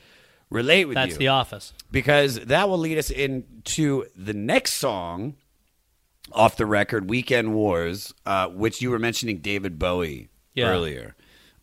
[0.51, 1.73] relate with That's you The Office.
[1.91, 5.37] because that will lead us into the next song
[6.33, 10.69] off the record, "Weekend Wars," uh, which you were mentioning David Bowie Yeah.
[10.69, 11.15] earlier.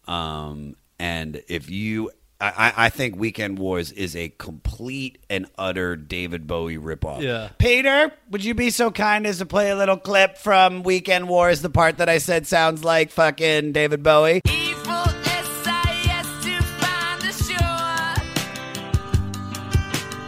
[0.07, 5.95] Um, and if you, I, I I think "Weekend Wars" is a complete and utter
[5.95, 7.21] David Bowie ripoff.
[7.21, 7.49] Yeah.
[7.57, 11.61] Peter, would you be so kind as to play a little clip from "Weekend Wars"?
[11.61, 14.41] The part that I said sounds like fucking David Bowie.
[14.47, 18.13] Evil SIS to find the shore.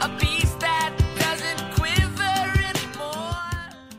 [0.01, 2.23] A beast that doesn't quiver
[2.69, 3.37] anymore.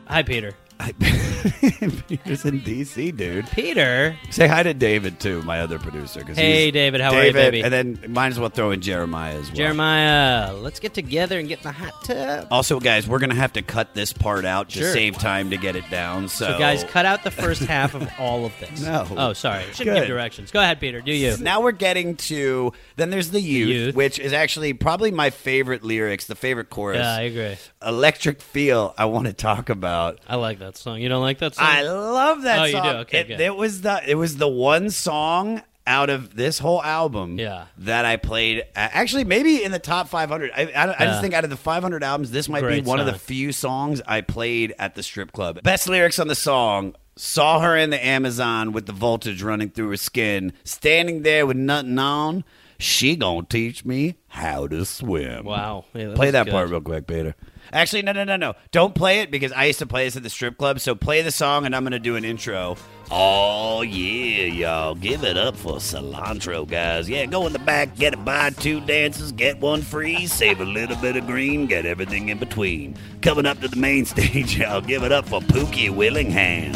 [0.07, 0.53] Hi, Peter.
[2.07, 3.47] Peter's in DC, dude.
[3.51, 4.17] Peter.
[4.29, 6.23] Say hi to David too, my other producer.
[6.23, 7.61] Hey, David, how are you, baby?
[7.63, 9.55] And then might as well throw in Jeremiah as well.
[9.55, 12.47] Jeremiah, let's get together and get in the hot tub.
[12.51, 14.93] Also, guys, we're gonna have to cut this part out to Sure.
[14.93, 16.27] save time to get it down.
[16.27, 18.81] So, So, guys, cut out the first half of all of this.
[18.81, 19.05] No.
[19.17, 19.63] Oh, sorry.
[19.73, 20.51] Shouldn't give directions.
[20.51, 21.01] Go ahead, Peter.
[21.01, 21.37] Do you?
[21.37, 23.95] Now we're getting to then there's the youth, Youth.
[23.95, 26.99] which is actually probably my favorite lyrics, the favorite chorus.
[26.99, 27.55] Yeah, I agree.
[27.85, 28.93] Electric Feel.
[28.97, 30.19] I want to talk about.
[30.27, 30.99] I like that song.
[31.01, 31.65] You don't like that song?
[31.67, 32.83] I love that Oh, you song.
[32.83, 32.89] do?
[32.99, 33.39] Okay, it, good.
[33.41, 37.65] it was the it was the one song out of this whole album Yeah.
[37.79, 38.59] that I played.
[38.61, 40.51] uh, Actually, maybe in the top 500.
[40.55, 41.05] I, I, I Yeah.
[41.05, 43.19] just think out of the 500 albums, this might Great be one of the song.
[43.19, 45.61] few songs I played at the strip club.
[45.63, 46.93] Best lyrics on the song.
[47.15, 51.57] Saw her in the Amazon with the voltage running through her skin, standing there with
[51.57, 52.43] nothing on.
[52.77, 55.45] She gonna teach me how to swim.
[55.45, 55.85] Wow.
[55.93, 56.51] Yeah, that play was that good.
[56.51, 57.35] part real quick, Peter.
[57.73, 58.53] Actually, no, no, no, no.
[58.71, 60.79] Don't play it because I used to play this at the strip club.
[60.79, 62.77] So play the song, and I'm going to do an intro.
[63.13, 64.95] Oh yeah, y'all!
[64.95, 67.09] Give it up for cilantro, guys.
[67.09, 68.23] Yeah, go in the back, get it.
[68.23, 70.27] Buy two dances, get one free.
[70.27, 72.95] Save a little bit of green, get everything in between.
[73.21, 74.79] Coming up to the main stage, y'all.
[74.79, 76.73] Give it up for Pookie Willingham.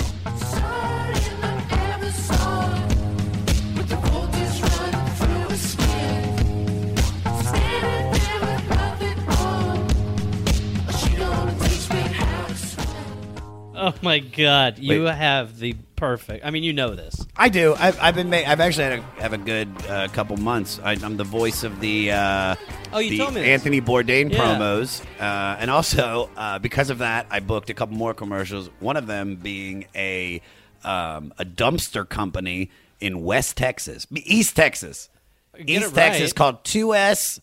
[13.77, 14.79] Oh my God!
[14.79, 15.15] You Wait.
[15.15, 16.45] have the perfect.
[16.45, 17.25] I mean, you know this.
[17.35, 17.73] I do.
[17.77, 18.29] I've, I've been.
[18.29, 20.79] Ma- I've actually had a, have a good uh, couple months.
[20.83, 22.11] I, I'm the voice of the.
[22.11, 22.55] Uh,
[22.93, 23.49] Oh, you the told me this.
[23.49, 24.39] Anthony Bourdain Yeah.
[24.39, 28.69] promos, uh, and also uh, because of that, I booked a couple more commercials.
[28.79, 30.41] One of them being a
[30.85, 32.69] um, a dumpster company
[33.01, 35.09] in West Texas, East Texas,
[35.57, 36.35] Get East it Texas right.
[36.35, 37.41] called Two S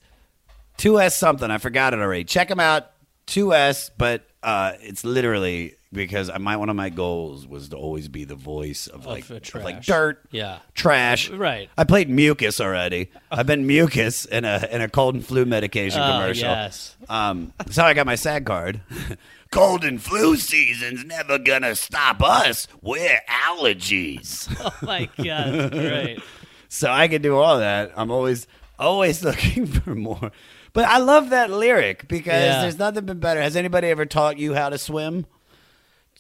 [0.79, 1.51] Two S something.
[1.51, 2.25] I forgot it already.
[2.25, 2.91] Check them out.
[3.27, 7.77] Two S, but uh, it's literally because I, my one of my goals was to
[7.77, 10.59] always be the voice of like, of like dirt, Yeah.
[10.75, 11.29] trash.
[11.31, 11.69] Right.
[11.77, 13.11] I played mucus already.
[13.31, 16.49] I've been mucus in a in a cold and flu medication Oh, commercial.
[16.49, 16.97] yes.
[17.09, 18.81] Um, that's how I got my SAG card.
[19.51, 22.67] cold and flu season's never gonna stop us.
[22.81, 24.49] We're allergies.
[24.65, 25.55] Oh my God!
[25.55, 26.21] That's great.
[26.69, 27.93] so I can do all that.
[27.97, 28.47] I'm always
[28.79, 30.31] always looking for more.
[30.73, 32.63] But I love that lyric because Yeah.
[32.63, 33.43] there's nothing been better.
[33.43, 35.27] Has anybody ever taught you how to swim?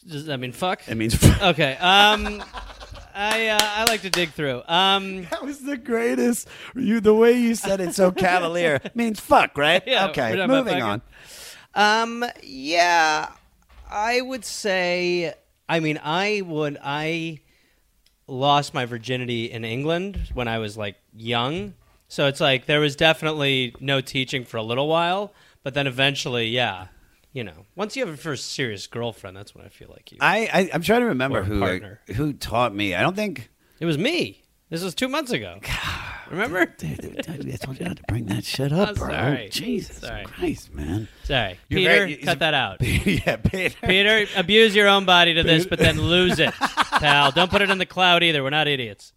[0.06, 0.82] Does that mean fuck?
[0.88, 1.42] It means fuck.
[1.42, 1.76] Okay.
[1.76, 2.42] Um,
[3.14, 4.62] I uh, I like to dig through.
[4.66, 6.48] Um, That was the greatest.
[6.74, 9.82] You the way you said it so cavalier means fuck, right?
[9.86, 11.02] Yeah, okay, we're talking about moving on.
[11.74, 13.28] Um, yeah,
[13.90, 15.34] I would say.
[15.68, 16.78] I mean, I would.
[16.82, 17.40] I
[18.26, 21.74] lost my virginity in England when I was like young,
[22.08, 25.32] so it's like there was definitely no teaching for a little while,
[25.62, 26.86] but then eventually, yeah,
[27.32, 30.18] you know, once you have a first serious girlfriend, that's when I feel like you.
[30.20, 32.00] I, I I'm trying to remember who partner.
[32.14, 32.94] who taught me.
[32.94, 33.50] I don't think.
[33.80, 34.38] it was me.
[34.70, 35.60] This was two months ago.
[36.30, 36.64] Remember?
[36.64, 39.08] Dude, I told you not to bring that shit up, I'm bro.
[39.10, 39.48] sorry.
[39.50, 40.24] Jesus Sorry.
[40.24, 41.08] Christ, man.
[41.24, 42.80] Sorry, You're Peter, very- cut that out.
[42.82, 43.76] yeah, Peter.
[43.86, 47.32] Peter, abuse your own body to this, but then lose it, pal.
[47.32, 48.42] Don't put it in the cloud either.
[48.42, 49.12] We're not idiots.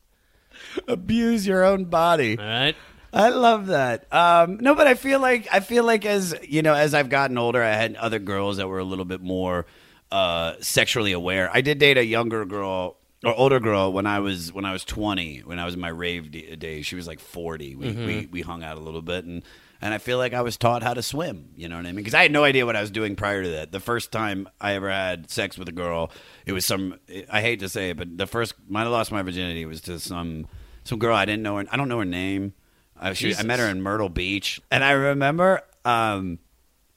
[0.90, 2.38] Abuse your own body.
[2.38, 2.76] All right.
[3.16, 4.12] I love that.
[4.14, 7.38] Um, no, but I feel like I feel like as you know, as I've gotten
[7.38, 9.66] older, I had other girls that were a little bit more
[10.12, 11.50] uh, sexually aware.
[11.54, 14.84] I did date a younger girl or older girl when I was when I was
[14.84, 16.86] 20, when I was in my rave d- days.
[16.86, 17.76] She was like 40.
[17.76, 18.06] We, Mm-hmm.
[18.06, 19.44] we we hung out a little bit and
[19.82, 21.50] and I feel like I was taught how to swim.
[21.56, 21.96] You know what I mean?
[21.96, 23.72] Because I had no idea what I was doing prior to that.
[23.72, 26.12] The first time I ever had sex with a girl,
[26.46, 27.00] it was some.
[27.32, 30.48] I hate to say it, but the first I lost my virginity was to some
[30.84, 31.66] some girl I didn't know her.
[31.72, 32.54] I don't know her name.
[33.00, 36.40] I, she, I met her in Myrtle Beach, and I remember um,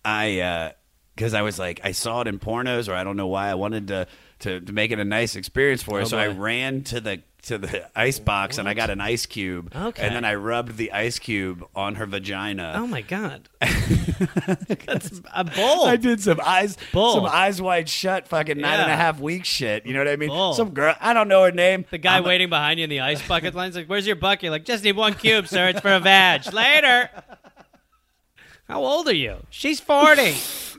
[0.04, 0.72] I
[1.14, 3.54] because I was like I saw it in pornos, or I don't know why I
[3.54, 4.06] wanted to
[4.40, 6.02] to, to make it a nice experience for her.
[6.02, 9.24] Oh, so I ran to the to the ice box and I got an ice
[9.26, 9.72] cube.
[9.74, 10.02] Okay.
[10.04, 12.74] and then I rubbed the ice cube on her vagina.
[12.76, 15.84] Oh my god, that's a bull.
[15.86, 17.14] I did some eyes, Bull.
[17.14, 18.96] some eyes wide shut, fucking nine and a Yeah.
[18.96, 19.86] half week shit.
[19.86, 20.28] You know what I mean?
[20.30, 20.54] Bull.
[20.54, 21.84] Some girl, I don't know her name.
[21.90, 24.50] The guy I'm- waiting behind you in the ice bucket line's like, "Where's your bucket?"
[24.50, 25.68] Like, just need one cube, sir.
[25.68, 26.52] It's for a vag.
[26.52, 27.10] Later.
[28.68, 29.38] How old are you?
[29.48, 30.34] She's forty.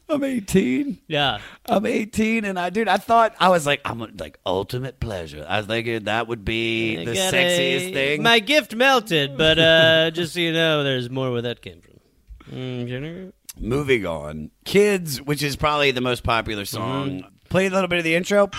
[0.10, 0.98] I'm 18.
[1.08, 1.40] Yeah.
[1.68, 5.46] I'm 18, and I, dude, I thought I was like, I'm like ultimate pleasure.
[5.48, 8.24] I was thinking that would be I the sexiest a- thing.
[8.24, 12.58] My gift melted, but uh, just so you know, there's more where that came from.
[12.58, 13.34] Mm, Jenner?
[13.60, 17.10] Moving on, kids, which is probably the most popular song.
[17.10, 17.28] Mm-hmm.
[17.50, 18.50] Play a little bit of the intro.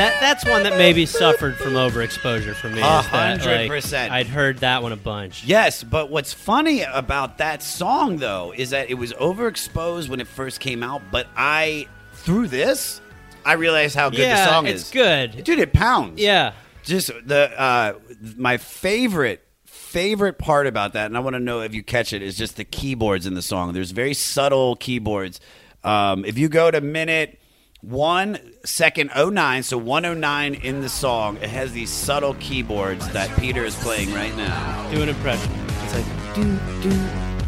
[0.00, 2.80] That that's one that maybe suffered from overexposure for me.
[2.80, 4.10] A hundred percent.
[4.10, 5.44] I'd heard that one a bunch.
[5.44, 10.26] Yes, but what's funny about that song though is that it was overexposed when it
[10.26, 13.02] first came out, but I through this,
[13.44, 14.90] I realized how good yeah, the song it's is.
[14.90, 15.44] good.
[15.44, 16.18] Dude, it pounds.
[16.18, 16.54] Yeah.
[16.82, 17.92] Just the uh
[18.38, 22.22] my favorite favorite part about that, and I want to know if you catch it,
[22.22, 23.74] is just the keyboards in the song.
[23.74, 25.40] There's very subtle keyboards.
[25.84, 27.39] Um, if you go to minute
[27.82, 33.64] one second 09, so 109 in the song, it has these subtle keyboards that Peter
[33.64, 34.90] is playing right now.
[34.90, 35.50] Do an impression.
[35.84, 36.90] It's like do do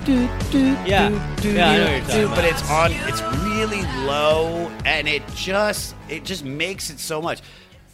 [0.05, 1.09] do do Yeah.
[1.37, 2.37] do, do, Yeah, I know what you're talking do, about.
[2.37, 7.41] but it's on it's really low and it just it just makes it so much.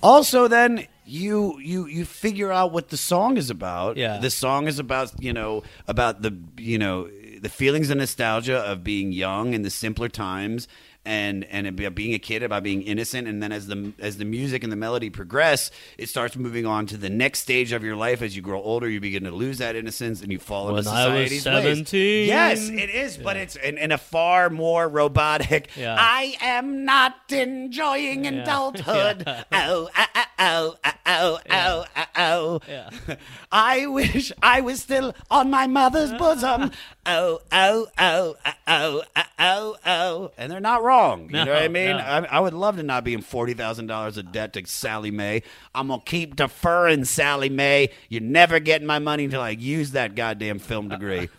[0.03, 3.97] Also then you you you figure out what the song is about.
[3.97, 4.18] Yeah.
[4.18, 7.09] The song is about, you know, about the you know,
[7.41, 10.68] the feelings and nostalgia of being young in the simpler times
[11.09, 13.27] and and being a kid about being innocent.
[13.27, 16.87] And then as the as the music and the melody progress it starts moving on
[16.87, 18.23] to the next stage of your life.
[18.23, 20.91] As you grow older you begin to lose that innocence and you fall when into
[20.91, 22.29] society's I was 17 ways.
[22.29, 23.23] yes it is yeah.
[23.25, 25.97] but it's in, in, a far more robotic yeah.
[25.99, 28.31] i am not enjoying yeah.
[28.43, 29.25] adulthood.
[29.27, 31.85] Oh oh oh oh oh oh
[32.17, 33.17] oh, oh.
[33.53, 36.71] i wish i was still on my mother's bosom.
[37.11, 40.31] Oh, oh oh oh oh oh oh oh.
[40.37, 40.97] And they're not wrong.
[41.28, 41.96] You know what I mean?
[41.96, 42.03] no.
[42.03, 45.42] I, I would love to not be in $40,000 of debt to Sallie Mae.
[45.74, 47.90] I'm to keep deferring Sallie Mae.
[48.09, 51.28] You're never getting my money until I use that goddamn film degree.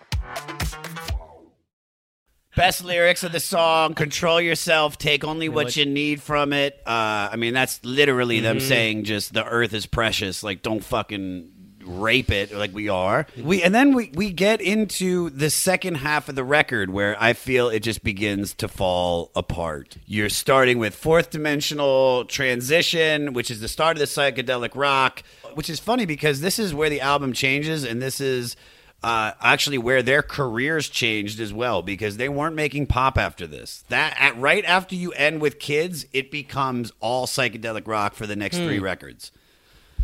[2.55, 7.29] Best lyrics of the song: "Control yourself, take only what you need from it." Uh,
[7.31, 8.67] I mean, that's literally them Mm-hmm.
[8.67, 10.43] saying just the earth is precious.
[10.43, 11.49] Like, don't fucking
[11.83, 13.25] rape it like we are.
[13.41, 17.33] We and then we we get into the second half of the record where I
[17.33, 19.97] feel it just begins to fall apart.
[20.05, 25.23] You're starting with fourth dimensional transition, which is the start of the psychedelic rock,
[25.55, 28.55] which is funny because this is where the album changes, and this is
[29.03, 33.83] uh, actually where their careers changed as well because they weren't making pop after this.
[33.89, 38.35] That at, right after you end with kids, it becomes all psychedelic rock for the
[38.35, 39.31] next three records.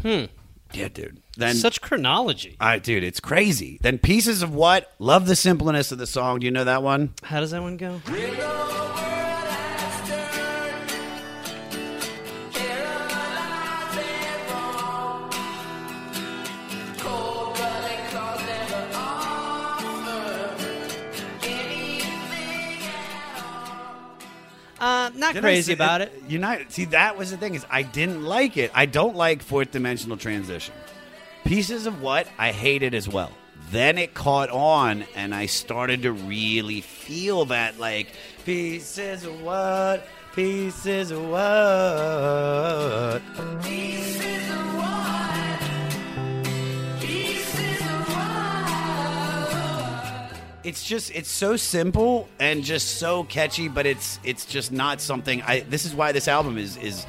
[0.01, 0.25] Hmm.
[0.73, 1.21] Yeah, dude.
[1.37, 2.57] Then Such chronology.
[2.59, 3.79] I dude, it's crazy.
[3.81, 4.91] Then pieces of what?
[4.99, 6.39] Love the simpleness of the song.
[6.39, 7.13] Do you know that one?
[7.23, 8.01] How does that one go?
[24.79, 26.13] Uh, not Did crazy about it.
[26.27, 26.71] You're not.
[26.71, 28.71] See, that was the thing is I didn't like it.
[28.73, 30.75] I don't like fourth dimensional transition.
[31.45, 33.31] Pieces of what I hated as well.
[33.71, 38.07] Then it caught on, and I started to really feel that like
[38.45, 43.16] pieces of what, pieces of what.
[50.67, 55.41] It's just it's so simple and just so catchy, but it's it's just not something.
[55.43, 57.05] I this is why this album is is.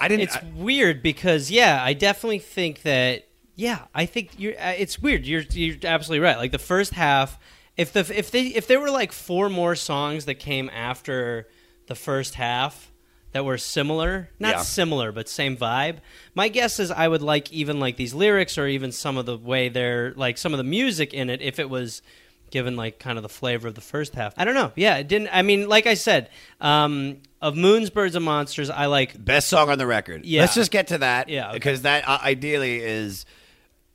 [0.00, 0.22] I didn't.
[0.22, 4.54] It's I- weird because yeah, I definitely think that yeah, I think you're.
[4.54, 5.26] Uh, it's weird.
[5.26, 6.36] You're you're absolutely right.
[6.36, 7.38] Like the first half,
[7.76, 11.46] if the if they if there were like four more songs that came after
[11.86, 12.90] the first half
[13.32, 14.62] that were similar, not Yeah.
[14.62, 15.98] similar but same vibe.
[16.34, 19.36] My guess is I would like even like these lyrics or even some of the
[19.38, 22.02] way they're like some of the music in it if it was
[22.50, 24.34] given like kind of the flavor of the first half.
[24.36, 24.72] I don't know.
[24.76, 25.28] Yeah, it didn't.
[25.32, 26.30] I mean, like I said,
[26.60, 30.24] um, of Moons, Birds, and Monsters, I like best song on the record.
[30.24, 30.42] Yeah.
[30.42, 31.28] Let's just get to that.
[31.28, 31.54] Yeah, okay.
[31.54, 33.24] Because that uh, ideally is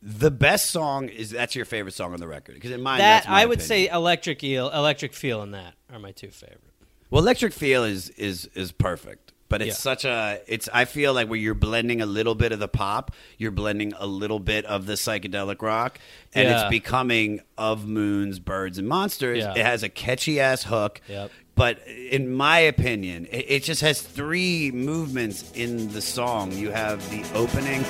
[0.02, 1.10] the best song.
[1.10, 2.56] Is that's your favorite song on the record?
[2.56, 3.88] Because in mine, that my I would opinion.
[3.88, 6.62] say Electric Eel, Electric Feel, and that are my two favorite.
[7.10, 9.74] Well, Electric Feel is is is perfect, but it's Yeah.
[9.76, 10.68] such a it's.
[10.74, 14.06] I feel like where you're blending a little bit of the pop, you're blending a
[14.08, 16.00] little bit of the psychedelic rock,
[16.34, 16.62] and Yeah.
[16.62, 19.40] it's becoming of moons, birds, and monsters.
[19.40, 19.54] Yeah.
[19.56, 21.02] It has a catchy ass hook.
[21.08, 21.32] Yep.
[21.56, 26.52] But in my opinion, it, it just has three movements in the song.
[26.52, 27.86] You have the opening.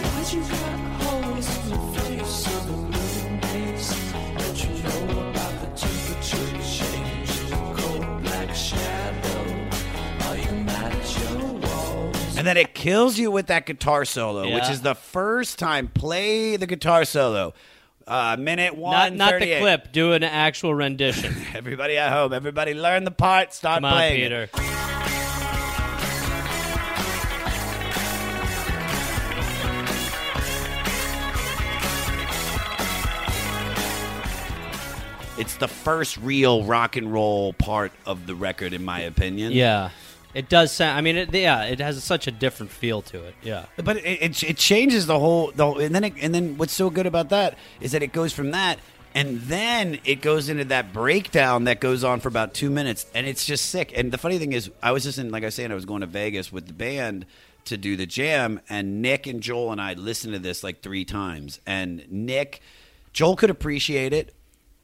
[12.46, 15.88] And then it kills you with that guitar solo, which is the first time.
[15.88, 17.56] Play the guitar solo.
[18.06, 18.92] Uh, minute one.
[18.92, 19.92] not not the clip.
[19.92, 21.34] Do an actual rendition.
[21.56, 23.52] Everybody at home, everybody learn the part.
[23.52, 24.32] Start Come on, playing.
[24.32, 24.52] it.
[24.52, 24.76] Peter.
[35.40, 39.52] It's the first real rock and roll part of the record, in my opinion.
[39.52, 39.90] Yeah,
[40.36, 40.98] it does sound.
[40.98, 43.36] I mean, it, yeah, it has such a different feel to it.
[43.42, 46.58] Yeah, But it, it, it changes the whole, the whole and then it, and then
[46.58, 48.80] what's so good about that is that it goes from that
[49.16, 53.26] and then it goes into that breakdown that goes on for about two minutes and
[53.26, 53.94] it's just sick.
[53.96, 55.86] And the funny thing is, I was just in, like I was saying, I was
[55.86, 57.26] going to Vegas with the band
[57.64, 61.04] to do the jam, and Nick and Joel and I listened to this like three
[61.04, 61.60] times.
[61.66, 62.62] And Nick,
[63.12, 64.36] Joel could appreciate it.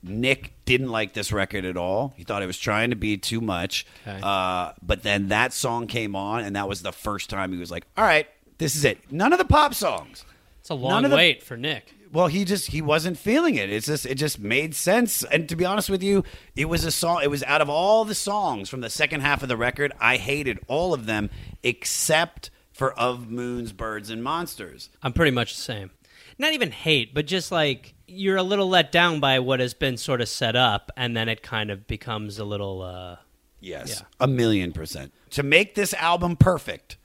[0.03, 2.13] Nick didn't like this record at all.
[2.17, 3.85] He thought it was trying to be too much.
[4.07, 4.19] Okay.
[4.21, 7.69] Uh, but then that song came on, and that was the first time he was
[7.71, 8.27] like, "All right,
[8.57, 10.25] this is it." None of the pop songs.
[10.59, 11.93] it's a long the- wait for Nick.
[12.13, 13.71] Well, he just he wasn't feeling it.
[13.71, 15.23] It's just it just made sense.
[15.23, 16.25] And to be honest with you,
[16.57, 17.21] it was a song.
[17.23, 20.17] It was out of all the songs from the second half of the record, I
[20.17, 21.29] hated all of them
[21.63, 25.91] except for "Of Moons, Birds, and Monsters." I'm pretty much the same.
[26.37, 29.97] Not even hate, but just like you're a little let down by what has been
[29.97, 32.82] sort of set up, and then it kind of becomes a little.
[32.82, 33.18] uh
[33.64, 34.05] Yes, Yeah.
[34.20, 35.14] a million percent.
[35.32, 36.97] To make this album perfect,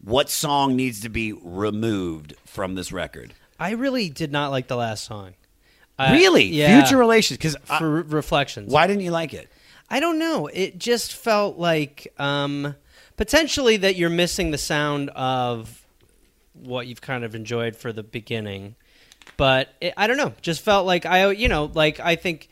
[0.00, 3.34] what song needs to be removed from this record?
[3.58, 5.34] I really did not like the last song.
[5.98, 7.38] I- really, yeah, future relations?
[7.38, 8.72] Because for re- reflections.
[8.72, 9.48] why didn't you like it?
[9.90, 10.46] I don't know.
[10.48, 12.76] It just felt like um,
[13.16, 15.84] potentially that you're missing the sound of
[16.54, 18.76] what you've kind of enjoyed for the beginning.
[19.36, 20.32] But it, I don't know.
[20.42, 22.48] Just felt like I, you know, like I think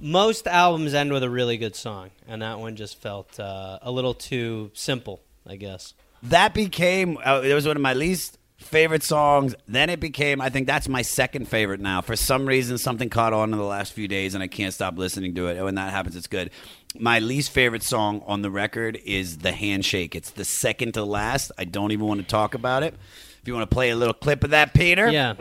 [0.00, 3.90] most albums end with a really good song, and that one just felt uh, a
[3.90, 5.20] little too simple.
[5.46, 5.94] I guess.
[6.24, 10.50] that became uh, it was one of my least favorite songs then it became i
[10.50, 13.94] think that's my second favorite now for some reason something caught on in the last
[13.94, 16.50] few days and i can't stop listening to it and when that happens it's good
[16.98, 21.50] my least favorite song on the record is the handshake it's the second to last
[21.56, 22.92] i don't even want to talk about it
[23.40, 25.32] if you want to play a little clip of that peter Yeah.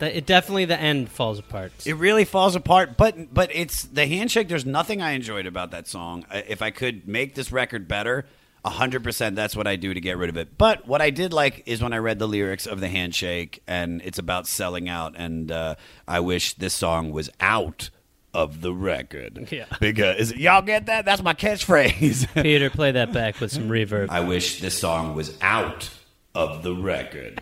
[0.00, 1.72] The, it definitely the end falls apart.
[1.86, 4.48] It really falls apart, but but it's the handshake.
[4.48, 6.26] There's nothing I enjoyed about that song.
[6.32, 8.26] If I could make this record better,
[8.64, 10.58] hundred percent, that's what I do to get rid of it.
[10.58, 14.02] But what I did like is when I read the lyrics of the handshake, and
[14.04, 15.14] it's about selling out.
[15.16, 15.76] And uh,
[16.08, 17.90] I wish this song was out
[18.32, 19.48] of the record.
[19.52, 19.64] Yeah.
[19.80, 21.04] because y'all get that?
[21.04, 22.26] That's my catchphrase.
[22.42, 24.08] Peter, play that back with some reverb.
[24.08, 25.90] I wish this song was out
[26.34, 27.40] of the record.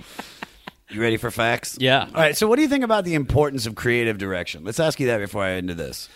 [0.91, 1.77] You ready for facts?
[1.81, 2.07] Yeah.
[2.07, 2.37] All right.
[2.37, 4.65] So, what do you think about the importance of creative direction?
[4.65, 6.09] Let's ask you that before I end into this.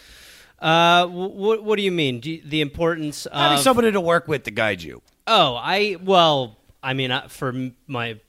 [0.58, 2.20] Uh, what what do you mean?
[2.20, 5.02] Do you, the importance of Having somebody to work with to guide you.
[5.26, 7.52] Oh, I well, I mean, for
[7.86, 8.20] my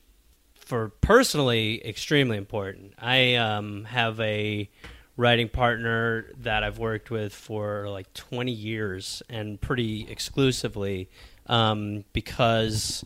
[0.55, 2.93] for personally extremely important.
[2.97, 4.69] I um, have a
[5.15, 11.09] writing partner that I've worked with for like 20 years and pretty exclusively
[11.45, 13.03] um, because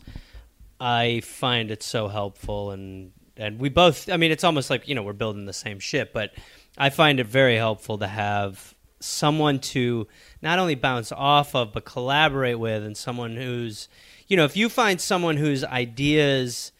[0.80, 4.94] I find it so helpful and and we both I mean it's almost like you
[4.94, 6.32] know we're building the same ship but
[6.76, 10.06] I find it very helpful to have someone to
[10.42, 13.88] not only bounce off of but collaborate with and someone who's
[14.26, 16.72] you know if you find someone whose ideas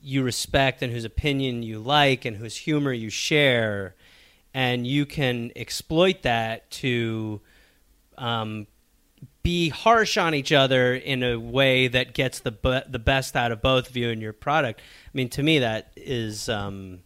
[0.00, 3.94] you respect and whose opinion you like and whose humor you share
[4.54, 7.40] and you can exploit that to
[8.18, 8.66] um,
[9.42, 13.52] be harsh on each other in a way that gets the be- the best out
[13.52, 14.80] of both of you and your product.
[14.80, 17.00] I mean, to me, that is, um,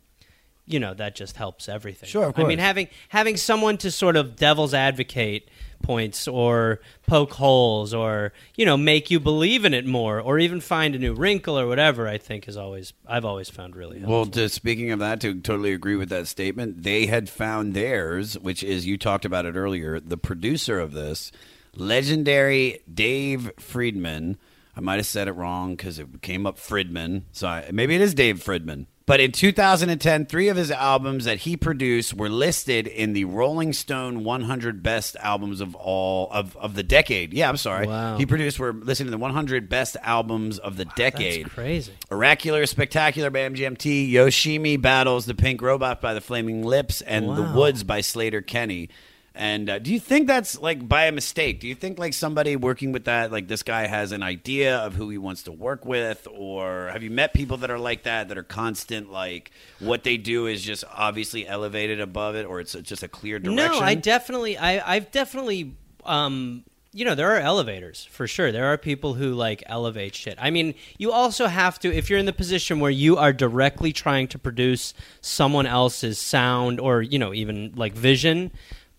[0.67, 2.09] you know, that just helps everything.
[2.09, 5.49] Sure, of I mean, having having someone to sort of devil's advocate
[5.83, 10.61] points or poke holes or you know make you believe in it more or even
[10.61, 14.17] find a new wrinkle or whatever i think is always i've always found really helpful.
[14.17, 18.39] Well, to, speaking of that, to totally agree with that statement, they had found theirs,
[18.39, 20.01] which is you talked about it earlier.
[20.01, 21.31] The producer of this,
[21.77, 24.37] legendary Dave Fridmann.
[24.77, 27.23] I might have said it wrong because it came up Fridmann.
[27.33, 28.87] So I, maybe it is Dave Fridmann.
[29.07, 33.73] But in 2010, three of his albums that he produced were listed in the Rolling
[33.73, 37.33] Stone 100 Best Albums of all of, of the decade.
[37.33, 37.87] Yeah, I'm sorry.
[37.87, 38.17] Wow.
[38.17, 41.45] He produced were listed in the 100 Best Albums of the decade.
[41.45, 47.01] that's crazy Oracular, Spectacular by MGMT, Yoshimi Battles, The Pink Robot by The Flaming Lips,
[47.01, 48.89] and The Woods by Sleater-Kinney.
[49.37, 51.61] And uh, do you think that's like by a mistake?
[51.61, 54.95] Do you think like somebody working with that, like this guy has an idea of
[54.95, 56.27] who he wants to work with?
[56.33, 60.17] Or have you met people that are like that, that are constant, like what they
[60.17, 63.73] do is just obviously elevated above it, or it's just a clear direction?
[63.73, 65.75] No, I definitely, I, I've definitely,
[66.05, 66.65] um,
[66.95, 68.51] you know, there are elevators for sure.
[68.51, 70.39] There are people who like elevate shit.
[70.41, 73.93] I mean, you also have to, if you're in the position where you are directly
[73.93, 78.51] trying to produce someone else's sound or, you know, even like vision,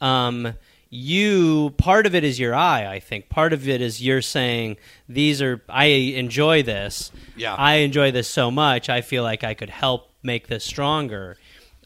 [0.01, 0.53] um,
[0.89, 3.29] you part of it is your eye i think.
[3.29, 4.77] Part of it is you're saying
[5.09, 7.11] these are i enjoy this.
[7.35, 7.55] Yeah.
[7.55, 11.37] i enjoy this so much i feel like i could help make this stronger.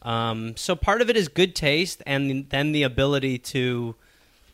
[0.02, 3.94] Um, so part of it is good taste and then the ability to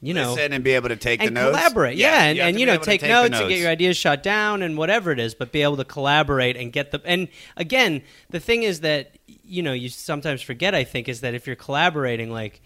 [0.01, 1.57] you know Listen and be able to take and the notes.
[1.57, 1.97] collaborate.
[1.97, 4.23] Yeah, and, you and you know to take, the notes, and get your ideas shot
[4.23, 8.03] down and whatever it is but be able to collaborate and get the and again
[8.31, 11.57] the thing is that you know you sometimes forget i think is that if you're
[11.57, 12.61] collaborating like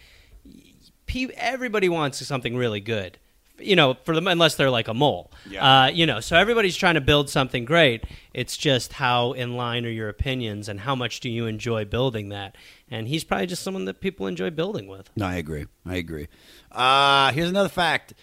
[1.36, 3.18] everybody wants something really good
[3.58, 5.84] you know for them unless they're like a mole Yeah.
[5.84, 9.84] uh, you know so everybody's trying to build something great it's just how in line
[9.84, 12.56] are your opinions and how much do you enjoy building that
[12.90, 15.66] and he's probably just someone that people enjoy building with No, I agree.
[15.86, 16.28] I agree.
[16.70, 18.14] Uh, here's another fact.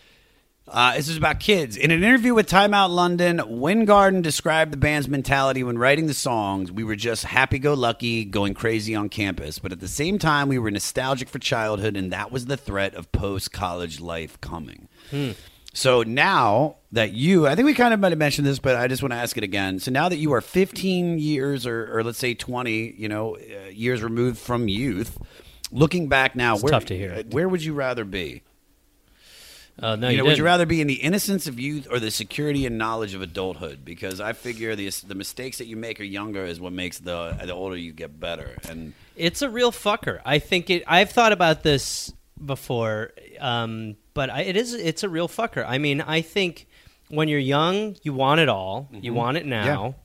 [0.72, 1.76] Uh, this is about kids.
[1.76, 6.14] In an interview with Time Out London, Wyngarden described the band's mentality when writing the
[6.14, 6.72] songs.
[6.72, 9.58] We were just happy go lucky, going crazy on campus.
[9.58, 12.94] But at the same time, we were nostalgic for childhood, and that was the threat
[12.94, 14.88] of post college life coming.
[15.74, 18.88] So now that you, I think we kind of might have mentioned this, but I
[18.88, 19.80] just want to ask it again.
[19.80, 23.70] So now that you are 15 years, or, or let's say 20, you know, uh,
[23.70, 25.18] years removed from youth,
[25.72, 27.24] looking back now, It's where, tough to hear.
[27.32, 28.44] Where would you rather be?
[29.82, 32.00] Uh, no you you, know, would you rather be in the innocence of youth or
[32.00, 33.84] the security and knowledge of adulthood?
[33.84, 37.38] Because I figure the the mistakes that you make are younger is what makes the
[37.44, 38.56] the older you get better.
[38.68, 40.22] And It's a real fucker.
[40.26, 40.84] I think it.
[40.88, 42.14] I've thought about this
[42.44, 44.74] before, um, but I, it is.
[44.74, 45.66] It's a real fucker.
[45.68, 46.68] I mean, I think
[47.10, 48.90] when you're young, you want it all.
[48.92, 49.96] You want it now,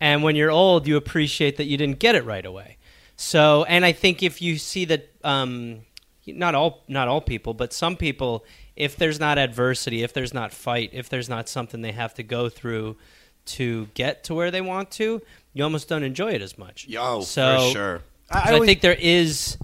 [0.00, 2.78] and when you're old, you appreciate that you didn't get it right away.
[3.20, 5.80] So, and I think if you see that, um,
[6.24, 8.44] not all, not all people, but some people,
[8.78, 12.22] if there's not adversity, if there's not fight, if there's not something they have to
[12.22, 12.96] go through
[13.44, 15.20] to get to where they want to,
[15.52, 16.86] you almost don't enjoy it as much.
[16.86, 18.02] Yo, so, for sure.
[18.30, 19.58] I- I so I, think there is.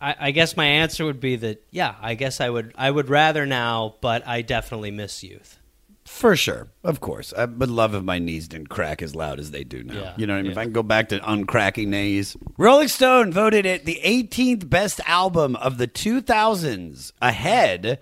[0.00, 1.94] I, I guess my answer would be that yeah.
[2.00, 2.72] I guess I would.
[2.76, 5.58] I would rather now, but I definitely miss youth.
[6.06, 7.32] For sure, of course.
[7.36, 9.94] I would love if my knees didn't crack as loud as they do now.
[9.94, 10.52] Yeah, you know what I mean?
[10.52, 10.58] If.
[10.58, 12.36] I can go back to uncracking knees.
[12.56, 18.00] Rolling Stone voted it the 18th best album of the 2000s, ahead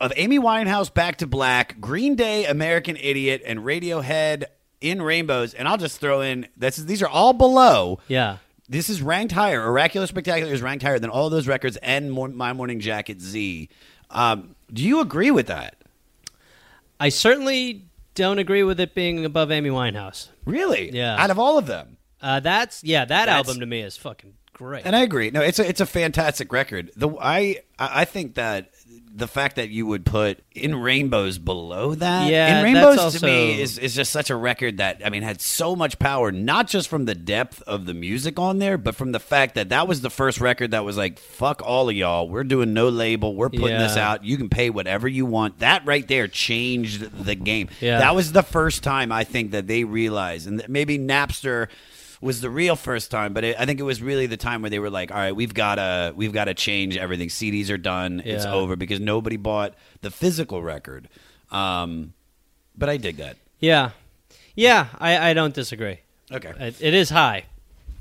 [0.00, 4.44] of Amy Winehouse, Back to Black, Green Day, American Idiot, and Radiohead
[4.80, 5.52] in Rainbows.
[5.54, 7.98] And I'll just throw in this is, these are all below.
[8.08, 8.38] Yeah.
[8.68, 9.62] This is ranked higher.
[9.68, 13.68] Oracular Spectacular is ranked higher than all those records and Mor- My Morning Jacket Z.
[14.10, 15.76] Um, do you agree with that?
[16.98, 20.28] I certainly don't agree with it being above Amy Winehouse.
[20.44, 20.90] Really?
[20.94, 21.16] Yeah.
[21.22, 21.96] Out of all of them.
[22.22, 23.00] Uh, that's yeah.
[23.04, 24.84] That That's- album to me is fucking great.
[24.84, 25.30] And I agree.
[25.30, 26.90] No, it's a it's a fantastic record.
[26.94, 28.70] The I I think that
[29.12, 33.26] the fact that you would put in rainbows below that Yeah, in rainbows that's to
[33.26, 36.68] me is is just such a record that I mean had so much power not
[36.68, 39.88] just from the depth of the music on there but from the fact that that
[39.88, 42.28] was the first record that was like fuck all of y'all.
[42.28, 43.34] We're doing no label.
[43.34, 44.24] We're putting this out.
[44.24, 45.58] You can pay whatever you want.
[45.58, 47.68] That right there changed the game.
[47.80, 47.98] Yeah.
[47.98, 51.68] that was the first time I think that they realized and maybe Napster
[52.20, 54.70] was the real first time, but it, I think it was really the time where
[54.70, 57.28] they were like, "All right, we've got to we've got to change everything.
[57.28, 58.20] CDs are done.
[58.24, 58.52] It's Yeah.
[58.52, 61.08] over because nobody bought the physical record."
[61.50, 62.12] Um,
[62.76, 63.36] but I dig that.
[63.58, 63.90] Yeah,
[64.54, 66.00] yeah, I, I don't disagree.
[66.32, 66.52] Okay.
[66.58, 67.44] It, it is high.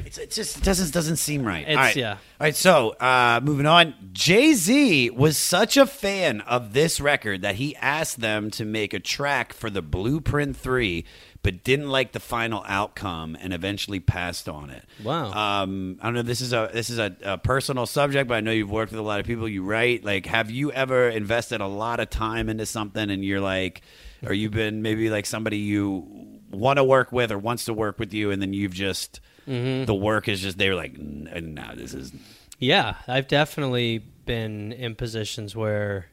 [0.06, 1.64] It's, it just it doesn't doesn't seem right.
[1.64, 1.96] It's- All right.
[1.96, 2.12] yeah.
[2.14, 2.56] All right.
[2.56, 7.76] So uh, moving on, Jay Z was such a fan of this record that he
[7.76, 11.04] asked them to make a track for the Blueprint Three,
[11.42, 14.84] but didn't like the final outcome and eventually passed on it.
[15.04, 15.32] Wow.
[15.32, 16.22] Um, I don't know.
[16.22, 19.00] This is a this is a, a personal subject, but I know you've worked with
[19.00, 19.48] a lot of people.
[19.48, 20.04] You write.
[20.04, 23.82] Like, have you ever invested a lot of time into something, and you're like,
[24.26, 26.06] or you've been maybe like somebody you
[26.52, 29.86] want to work with or wants to work with you, and then you've just Mm-hmm.
[29.86, 32.12] the work is just they were like, no, this is
[32.60, 36.06] Yeah, I've definitely been in positions where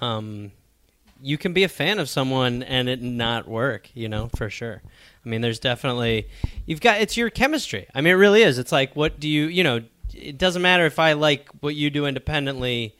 [0.00, 0.52] um,
[1.22, 4.82] you can be a fan of someone and it not work, you know, for sure.
[5.24, 6.28] I mean, there's definitely,
[6.66, 7.86] you've got, it's your chemistry.
[7.94, 8.58] I mean, it really is.
[8.58, 9.80] It's like, what do you, you know,
[10.14, 12.94] it doesn't matter if I like what you do independently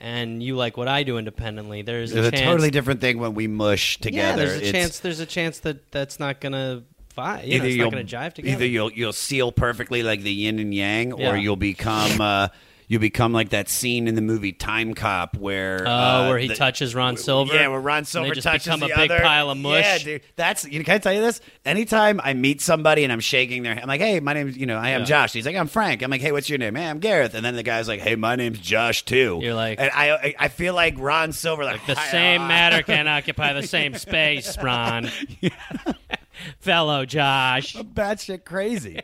[0.00, 1.82] and you like what I do independently.
[1.82, 4.42] There's a It's a totally different thing when we mush together.
[4.42, 4.98] Yeah, there's a It's- chance.
[5.00, 6.82] There's a chance that that's not gonna
[7.16, 7.46] vibe.
[7.46, 8.54] You know, it's not gonna jive together.
[8.56, 11.32] either you'll you'll seal perfectly like the yin and yang, Yeah.
[11.32, 12.48] or you'll become uh,
[12.88, 16.48] you'll become like that scene in the movie Time Cop where Oh, uh, where he
[16.48, 17.54] the- touches Ron Silver.
[17.54, 19.20] Yeah, where Ron And Silver they just touches become the a big other.
[19.22, 19.82] pile of mush.
[19.84, 20.22] Yeah, dude.
[20.36, 21.40] That's you know, can I tell you this?
[21.64, 24.66] Anytime I meet somebody and I'm shaking their hand, I'm like, "Hey, my name's you
[24.66, 25.06] know, I am Yeah.
[25.06, 27.44] Josh." He's like, "I'm Frank." I'm like, "Hey, what's your name?" "Hey, I'm Gareth." And
[27.44, 30.74] then the guy's like, "Hey, my name's Josh too." You're like- and I I- feel
[30.74, 35.10] like Ron Silver like, The same uh, matter can occupy the same space, Ron.
[36.60, 37.74] Fellow Josh.
[37.74, 39.00] batshit crazy.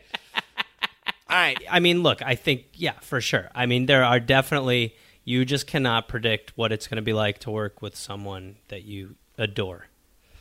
[1.32, 1.58] All right.
[1.70, 3.48] I mean, look, I think, yeah, for sure.
[3.54, 7.38] I mean, there are definitely, you just cannot predict what it's going to be like
[7.40, 9.86] to work with someone that you adore.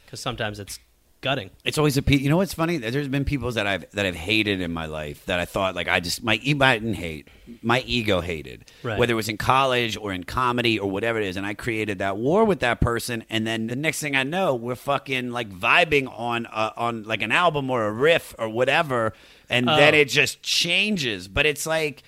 [0.05, 0.79] Because sometimes it's
[1.21, 1.51] gutting.
[1.63, 2.77] It's always a pe- you know what's funny?
[2.77, 5.87] There's been people that I've that I've hated in my life that I thought like
[5.87, 7.27] I just my e- I didn't hate
[7.61, 8.97] my ego hated Right.
[8.97, 11.99] whether it was in college or in comedy or whatever it is, and I created
[11.99, 15.49] that war with that person, and then the next thing I know, we're fucking like
[15.49, 19.13] vibing on uh, on like an album or a riff or whatever,
[19.52, 19.76] and oh.
[19.76, 19.97] then Oh.
[19.97, 21.28] it just changes.
[21.28, 22.04] But it's like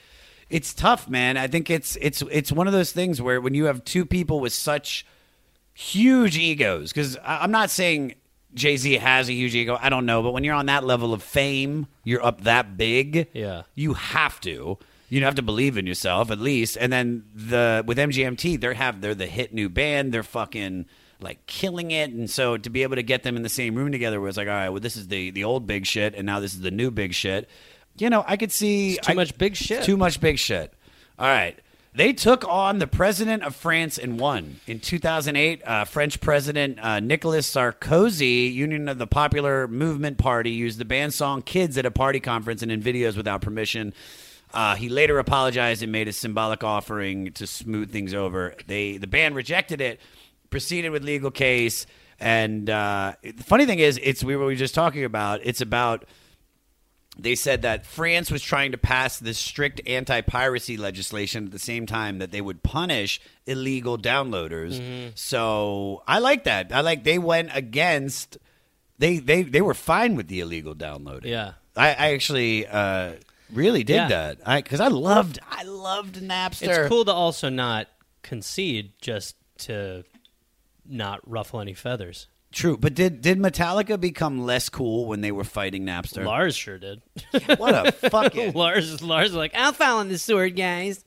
[0.50, 1.38] it's tough, man.
[1.38, 4.40] I think it's it's it's one of those things where when you have two people
[4.40, 5.06] with such
[5.76, 8.14] huge egos because i'm not saying
[8.54, 11.24] jay-z has a huge ego i don't know but when you're on that level of
[11.24, 13.64] fame you're up that big Yeah.
[13.74, 14.78] you have to
[15.10, 19.02] you have to believe in yourself at least and then the with mgmt they're have
[19.02, 20.86] they're the hit new band they're fucking
[21.24, 23.92] like killing it and so to be able to get them in the same room
[23.92, 26.40] together was like all right well this is the the old big shit and now
[26.40, 27.50] this is the new big shit
[27.98, 29.84] you know i could see It's too I- much big shit.
[29.84, 30.74] too much big shit.
[31.20, 31.58] All right.
[31.96, 34.60] They took on the president of France and won.
[34.66, 40.80] In 2008, uh, French President uh, Nicolas Sarkozy, Union of the Popular Movement Party, used
[40.80, 43.94] the band song Kids at a party conference and in videos without permission.
[44.52, 48.56] Uh, he later apologized and made a symbolic offering to smooth things over.
[48.66, 50.00] They The band rejected it,
[50.54, 51.86] proceeded with legal case.
[52.20, 55.42] And uh, the funny thing is, it's we were just talking about.
[55.44, 56.06] It's about
[57.18, 61.86] they said that France was trying to pass this strict anti-piracy legislation at the same
[61.86, 64.80] time that they would punish illegal downloaders.
[64.80, 65.10] Mm-hmm.
[65.16, 66.72] So I like that.
[66.72, 68.38] I like they went against
[69.00, 71.32] they they they were fine with the illegal downloading.
[71.32, 71.54] Yeah.
[71.76, 73.14] I, I actually uh,
[73.52, 74.08] really did Yeah.
[74.08, 74.38] that.
[74.46, 76.68] I because I loved I loved Napster.
[76.78, 77.88] It's cool to also not
[78.22, 79.36] concede just
[79.66, 80.04] to
[80.88, 82.28] not ruffle any feathers.
[82.52, 86.24] True, but did did Metallica become less cool when they were fighting Napster?
[86.24, 87.02] Lars sure did.
[87.58, 91.04] What a fucking Lars, Lars is like, I'm following the sword, guys.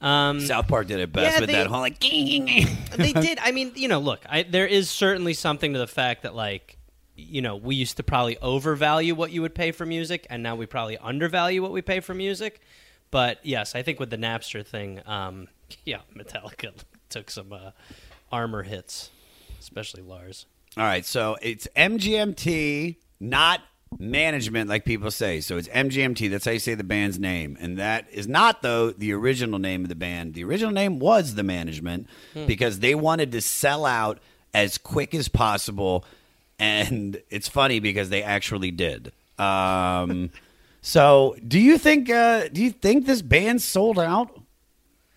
[0.00, 1.98] Um, South Park did it best Yeah, with they- that whole like.
[2.00, 3.38] they did.
[3.40, 6.76] I mean, you know, look, I, there is certainly something to the fact that, like,
[7.16, 10.54] you know, we used to probably overvalue what you would pay for music, and now
[10.56, 12.60] we probably undervalue what we pay for music.
[13.10, 15.48] But yes, I think with the Napster thing, um,
[15.84, 16.72] yeah, Metallica
[17.08, 17.70] took some uh,
[18.32, 19.10] armor hits,
[19.64, 20.46] especially Lars.
[20.76, 23.60] All right, so it's MGMT, not
[23.98, 25.40] management, like people say.
[25.40, 26.30] So it's MGMT.
[26.30, 29.82] That's how you say the band's name, and that is not though the original name
[29.82, 30.34] of the band.
[30.34, 32.08] The original name was the management
[32.46, 34.18] because they wanted to sell out
[34.52, 36.04] as quick as possible,
[36.58, 39.12] and it's funny because they actually did.
[39.38, 40.30] Um,
[40.86, 42.10] So, do you think?
[42.10, 44.38] Uh, do you think this band sold out?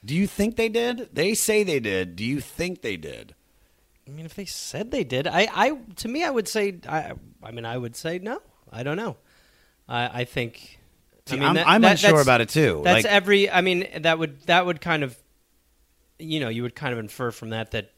[0.05, 1.09] Do you think they did?
[1.11, 2.15] They say they did.
[2.15, 3.35] Do you think they did?
[4.07, 7.11] I mean, if they said they did, I, I to me, I would say, I,
[7.43, 8.41] I mean, I would say no.
[8.71, 9.17] I don't know.
[9.87, 10.79] I, I think.
[11.29, 12.81] I mean, I'm, that- I'm that- unsure about it, too.
[12.83, 13.49] That's Like- every.
[13.49, 15.17] I mean, that would that would kind of,
[16.19, 17.91] you know, you would kind of infer from that that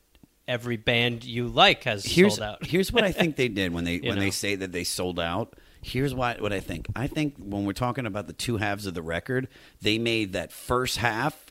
[0.47, 2.65] every band you like has here's sold out.
[2.65, 5.53] here's what I think they did when they when they say that they sold out.
[5.81, 6.87] Here's what what I think.
[6.95, 9.47] I think when we're talking about the two halves of the record,
[9.81, 11.45] they made that first half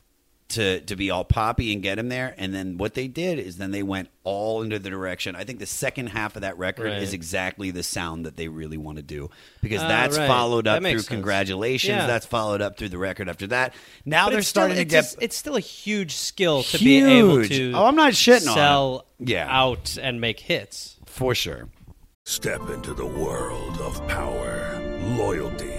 [0.49, 3.57] to to be all poppy and get him there, and then what they did is
[3.57, 5.35] then they went all into the direction.
[5.35, 7.01] I think the second half of that record Right.
[7.01, 9.29] is exactly the sound that they really want to do
[9.61, 10.27] because Ah, that's right.
[10.27, 11.07] followed up makes through sense.
[11.09, 11.97] congratulations.
[11.97, 12.07] Yeah.
[12.07, 13.73] That's followed up through the record after that.
[14.05, 15.01] Now But they're it's still- starting to it's get.
[15.03, 17.71] just- it's still a huge skill to be able to.
[17.75, 19.47] Oh, I'm not shitting on sell Yeah.
[19.49, 20.95] out and make hits.
[21.05, 21.69] For sure.
[22.25, 24.79] Step into the world of power,
[25.17, 25.78] loyalty,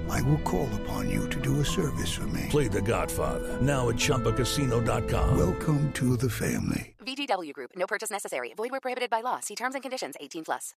[0.11, 2.47] I will call upon you to do a service for me.
[2.49, 5.37] Play The Godfather now at ChumbaCasino.com.
[5.37, 6.93] Welcome to the family.
[7.05, 7.71] VGW Group.
[7.77, 8.53] No purchase necessary.
[8.57, 9.39] Void where prohibited by law.
[9.39, 10.15] See terms and conditions.
[10.19, 10.75] 18 plus.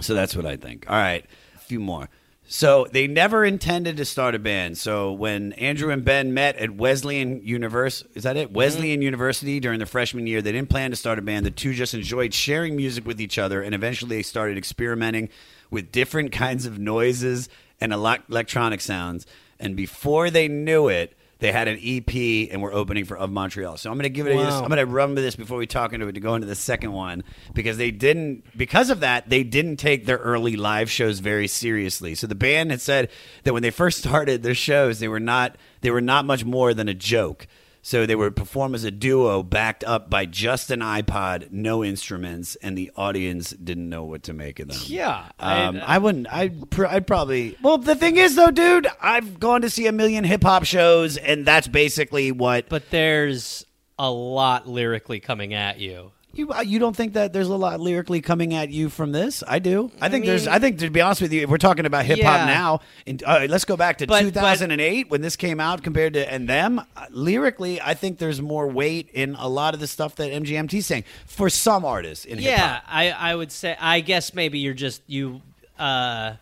[0.00, 0.88] So that's what I think.
[0.88, 2.08] All right, a few more.
[2.44, 4.78] So they never intended to start a band.
[4.78, 8.48] So when Andrew and Ben met at Wesleyan University, is that it?
[8.48, 8.56] Mm-hmm.
[8.56, 11.44] Wesleyan University during the freshman year, they didn't plan to start a band.
[11.44, 15.28] The two just enjoyed sharing music with each other, and eventually they started experimenting
[15.70, 17.50] with different kinds of noises
[17.80, 19.26] and electronic sounds.
[19.58, 23.78] And before they knew it, they had an EP and were opening for Of Montreal.
[23.78, 24.32] So I'm going to give it.
[24.32, 24.62] A, Wow.
[24.62, 26.54] I'm going to run with this before we talk into it to go into the
[26.54, 27.24] second one
[27.54, 28.44] because they didn't.
[28.56, 32.14] Because of that, they didn't take their early live shows very seriously.
[32.14, 33.10] So the band had said
[33.44, 35.56] that when they first started their shows, they were not.
[35.80, 37.46] They were not much more than a joke.
[37.82, 42.54] So they would perform as a duo, backed up by just an iPod, no instruments,
[42.56, 44.76] and the audience didn't know what to make of them.
[44.84, 46.30] Yeah, um, I- I, wouldn't.
[46.30, 47.56] I'd, pr- I'd probably.
[47.62, 51.16] Well, the thing is, though, dude, I've gone to see a million hip hop shows,
[51.16, 52.68] and that's basically what.
[52.68, 53.64] But there's
[53.98, 56.12] a lot lyrically coming at you.
[56.32, 59.42] You uh, you don't think that there's a lot lyrically coming at you from this?
[59.48, 59.90] I do.
[60.00, 60.46] I, think there's.
[60.46, 62.46] I think to be honest with you, if we're talking about hip hop Yeah.
[62.46, 66.32] now, and uh, let's go back to But- 2008 when this came out compared to
[66.32, 66.78] and them.
[66.96, 70.86] Uh, lyrically, I think there's more weight in a lot of the stuff that MGMT's
[70.86, 72.84] saying for some artists in hip Yeah, hop.
[72.86, 73.76] I, I would say.
[73.80, 75.42] I guess maybe you're just you.
[75.80, 76.34] Uh,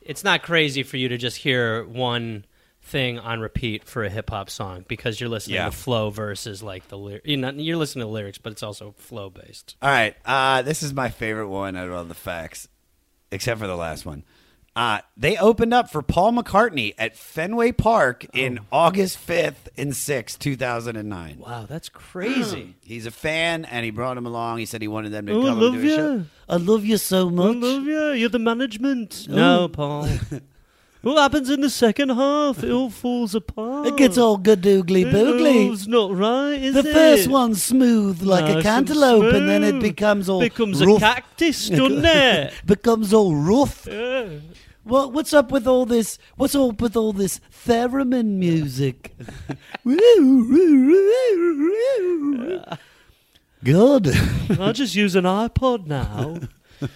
[0.00, 2.44] it's not crazy for you to just hear one
[2.90, 5.66] thing on repeat for a hip hop song because you're listening Yeah.
[5.66, 7.22] to flow versus like the lyric.
[7.24, 9.76] You're, not, you're listening to lyrics, but it's also flow based.
[9.80, 12.68] All right, uh, this is my favorite one out of all the facts,
[13.30, 14.24] except for the last one.
[14.76, 20.38] Uh, they opened up for Paul McCartney at Fenway Park in August 5th and 6th,
[20.38, 21.38] 2009.
[21.40, 22.76] Wow, that's crazy.
[22.84, 24.58] He's a fan, and he brought him along.
[24.58, 26.24] He said he wanted them to Oh, I come love and do a show.
[26.48, 27.56] I love you so much.
[27.56, 28.10] love you.
[28.12, 29.26] You're the management.
[29.28, 29.34] Oh.
[29.36, 30.08] No, Paul.
[31.02, 32.62] what happens in the second half?
[32.62, 33.86] It all falls apart.
[33.86, 35.72] It gets all gadoogly boogly.
[35.72, 36.92] It's not right, is The it?
[36.92, 41.68] first one's smooth like Nice a cantaloupe, and then it becomes all Becomes a cactus,
[41.68, 42.52] doesn't it?
[42.66, 43.86] becomes all rough.
[43.90, 44.28] Yeah.
[44.84, 46.18] Well, what's up with all this?
[46.36, 49.14] What's up with all this theremin music?
[53.62, 54.08] Good.
[54.58, 56.38] I'll just use an iPod now.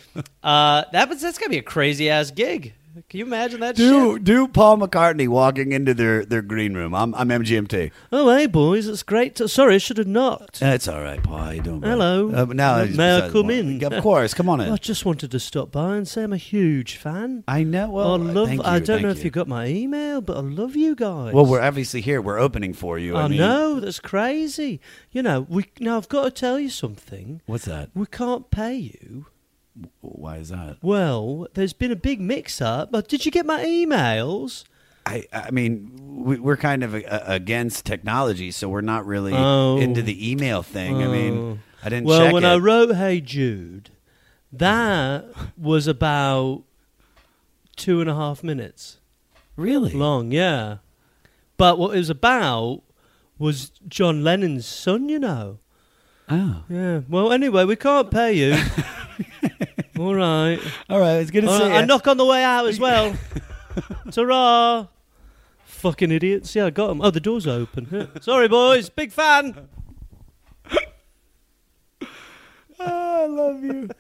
[0.43, 2.73] uh, that was that's gonna be a crazy ass gig.
[3.09, 4.25] Can you imagine that Do shit?
[4.25, 6.95] do Paul McCartney walking into their, their green room.
[6.95, 7.91] I'm I'm MGMT.
[8.13, 9.35] Oh, hey boys, it's great.
[9.37, 10.63] To, sorry, I should have knocked.
[10.63, 11.39] It's all right, Paul.
[11.39, 11.83] How you doing?
[11.83, 12.31] Hello.
[12.33, 13.83] Uh, now May I come in?
[13.83, 14.33] Of course.
[14.35, 14.71] Come on in.
[14.71, 17.43] I just wanted to stop by and say I'm a huge fan.
[17.49, 17.91] I know.
[17.91, 18.49] Well, I love.
[18.49, 21.33] thank I don't know thank if you got my email, but I love you guys.
[21.35, 22.21] Well, we're obviously here.
[22.23, 23.17] We're opening for you.
[23.17, 24.81] I, I mean, know that's crazy.
[25.11, 27.41] You know, we now I've got to tell you something.
[27.47, 27.91] What's that?
[27.95, 29.27] We can't pay you.
[30.01, 30.77] Why is that?
[30.83, 32.93] Well, there's been a big mix-up.
[32.93, 34.65] But did you get my emails?
[35.07, 35.91] I, I mean,
[36.25, 39.79] we, we're kind of uh against technology, so we're not really Oh.
[39.79, 41.03] into the email thing.
[41.03, 42.49] I mean, I didn't Well, when it.
[42.49, 43.91] I wrote "Hey Jude,"
[44.53, 45.27] that
[45.59, 46.63] was about
[47.77, 48.99] two and a half minutes
[49.57, 50.31] really long.
[50.31, 50.79] Yeah,
[51.59, 52.81] but what it was about
[53.39, 55.11] was John Lennon's son.
[55.11, 55.59] You know.
[56.31, 56.63] Oh.
[56.71, 57.01] Yeah.
[57.11, 58.57] Well, anyway, we can't pay you.
[59.99, 60.59] All right.
[60.91, 61.17] All right.
[61.17, 61.79] It's good to All see right, you.
[61.79, 63.15] I knock on the way out as well.
[64.11, 64.89] Ta-ra!
[65.65, 66.55] Fucking idiots.
[66.55, 67.01] Yeah, I got them.
[67.03, 67.89] Oh, the door's open.
[67.91, 68.07] Yeah.
[68.21, 68.89] Sorry, boys.
[68.89, 69.69] Big fan.
[70.73, 72.07] Oh,
[73.25, 73.91] I love you.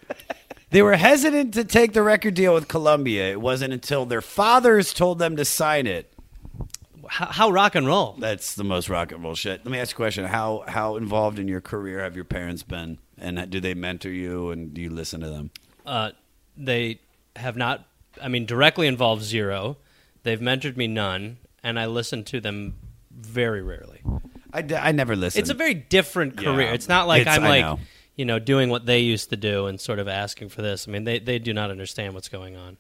[0.70, 3.30] They were hesitant to take the record deal with Columbia.
[3.30, 6.12] It wasn't until their fathers told them to sign it.
[7.06, 8.16] How, how rock and roll?
[8.18, 9.64] That's the most rock and roll shit.
[9.64, 12.62] Let me ask you a question: How how involved in your career have your parents
[12.62, 15.50] been, and do they mentor you, and do you listen to them?
[15.84, 16.10] Uh,
[16.56, 17.00] they
[17.36, 17.86] have not.
[18.22, 19.76] I mean, directly involved zero.
[20.22, 22.74] They've mentored me none, and I listen to them
[23.10, 24.00] very rarely.
[24.52, 25.40] I, d- I never listen.
[25.40, 26.54] It's a very different Yeah.
[26.54, 26.72] career.
[26.72, 27.80] It's not like It's- I'm I like know.
[28.16, 30.86] you know doing what they used to do and sort of asking for this.
[30.88, 32.76] I mean, they they do not understand what's going on.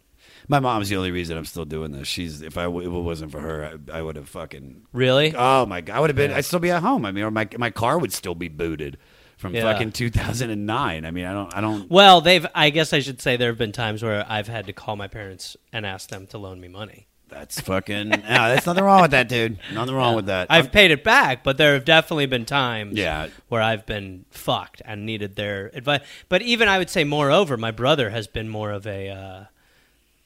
[0.46, 2.06] My mom's the only reason I'm still doing this.
[2.06, 5.34] She's if I w- if it wasn't for her, I, I would have fucking Really?
[5.36, 6.30] Oh my god, I would have been.
[6.30, 6.36] Yeah.
[6.38, 7.04] I'd still be at home.
[7.04, 8.96] I mean, or my my car would still be booted
[9.36, 9.62] from Yeah.
[9.62, 11.04] fucking 2009.
[11.04, 11.90] I mean, I don't I don't.
[11.90, 12.46] Well, they've.
[12.54, 15.08] I guess I should say there have been times where I've had to call my
[15.08, 17.06] parents and ask them to loan me money.
[17.28, 18.08] That's fucking.
[18.10, 18.18] no,
[18.48, 19.58] there's nothing wrong with that, dude.
[19.72, 20.46] Nothing wrong with that.
[20.50, 23.28] I've paid it back, but there have definitely been times Yeah.
[23.48, 26.02] where I've been fucked and needed their advice.
[26.28, 29.44] But even I would say, moreover, my brother has been more of a, uh,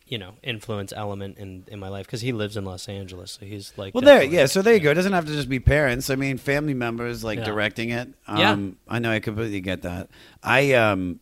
[0.09, 3.45] you know, influence element in, in my life because he lives in Los Angeles, so
[3.47, 3.95] he's like.
[3.95, 4.47] Well, there, yeah.
[4.47, 4.91] So there you go.
[4.91, 6.09] It doesn't have to just be parents.
[6.11, 7.45] I mean, family members like Yeah.
[7.45, 8.09] directing it.
[8.29, 8.53] Yeah.
[8.53, 9.11] Um, I know.
[9.13, 10.09] I completely get that.
[10.43, 11.21] I um,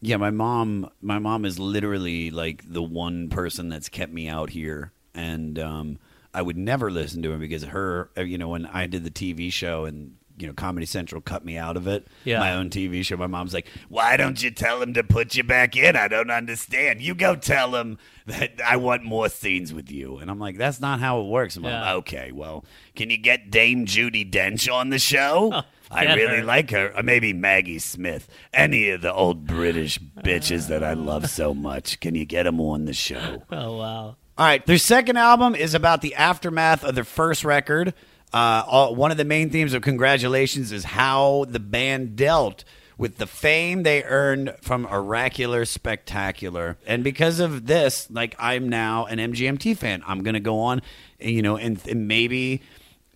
[0.00, 0.16] yeah.
[0.16, 0.90] My mom.
[1.00, 5.98] My mom is literally like the one person that's kept me out here, and um,
[6.32, 8.10] I would never listen to her because her.
[8.16, 10.16] You know, when I did the TV show and.
[10.40, 12.06] You know, Comedy Central cut me out of it.
[12.24, 12.38] Yeah.
[12.40, 13.16] My own TV show.
[13.16, 15.96] My mom's like, "Why don't you tell him to put you back in?
[15.96, 17.00] I don't understand.
[17.02, 20.80] You go tell him that I want more scenes with you." And I'm like, "That's
[20.80, 21.80] not how it works." I'm Yeah.
[21.80, 22.64] like, "Okay, well,
[22.96, 25.62] can you get Dame Judi Dench on the show?
[25.92, 26.44] Oh, I really her.
[26.44, 26.92] like her.
[26.96, 28.28] Or maybe Maggie Smith.
[28.54, 31.98] Any of the old British bitches that I love so much.
[31.98, 34.16] Can you get them on the show?" Oh wow.
[34.38, 37.92] All right, their second album is about the aftermath of their first record.
[38.32, 42.64] Uh, all, one of the main themes of Congratulations is how the band dealt
[42.96, 46.76] with the fame they earned from Oracular Spectacular.
[46.86, 50.02] And because of this, like I'm now an MGMT fan.
[50.06, 50.82] I'm going to go on,
[51.18, 52.60] you know, and, and maybe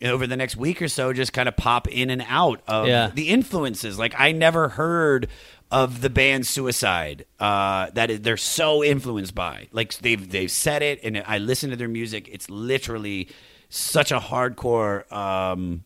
[0.02, 3.10] over the next week or so just kind of pop in and out of Yeah.
[3.14, 3.98] the influences.
[3.98, 5.28] Like I never heard
[5.70, 7.24] of the band Suicide.
[7.38, 9.68] Uh, that is, they're so influenced by.
[9.70, 12.28] Like they've they've said it, and I listen to their music.
[12.32, 13.28] It's literally
[13.74, 15.10] such a hardcore.
[15.12, 15.84] Um,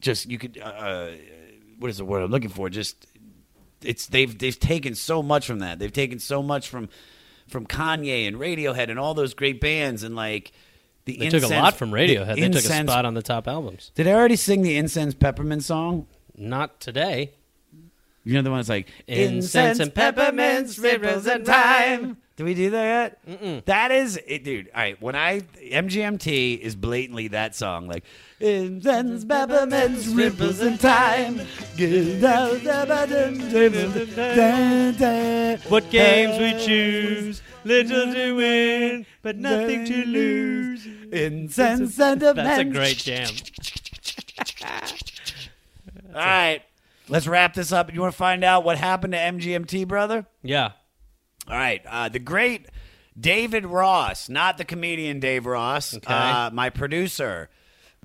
[0.00, 0.58] just you could.
[0.58, 1.10] Uh,
[1.78, 2.68] what is the word I'm looking for?
[2.68, 3.06] Just
[3.82, 5.78] it's they've they've taken so much from that.
[5.78, 6.88] They've taken so much from
[7.46, 10.52] from Kanye and Radiohead and all those great bands and like.
[11.04, 12.34] The They took a lot from the Radiohead.
[12.34, 13.92] They took a spot on the top albums.
[13.94, 16.06] Did I already sing the Incense Peppermint song?
[16.36, 17.32] Not today.
[18.24, 22.18] You know the one that's like Incense and peppermints, ripples and thyme.
[22.38, 22.84] Did we do that
[23.26, 23.42] yet?
[23.42, 23.64] Mm-mm.
[23.64, 24.70] That is it, dude.
[24.72, 28.04] All right, when I MGMT is blatantly that song, like
[28.38, 31.38] incense, peppermints, ripples and time.
[35.68, 40.86] What games we choose, little to win, but nothing to lose.
[41.10, 43.34] Incense and a That's a great jam.
[46.14, 46.62] All right,
[47.08, 47.92] let's wrap this up.
[47.92, 50.24] You want to find out what happened to MGMT, brother?
[50.44, 50.70] Yeah.
[51.48, 51.82] All right.
[51.86, 52.66] Uh, the great
[53.18, 56.12] David Ross, not the comedian Dave Ross, Okay.
[56.12, 57.48] uh, my producer.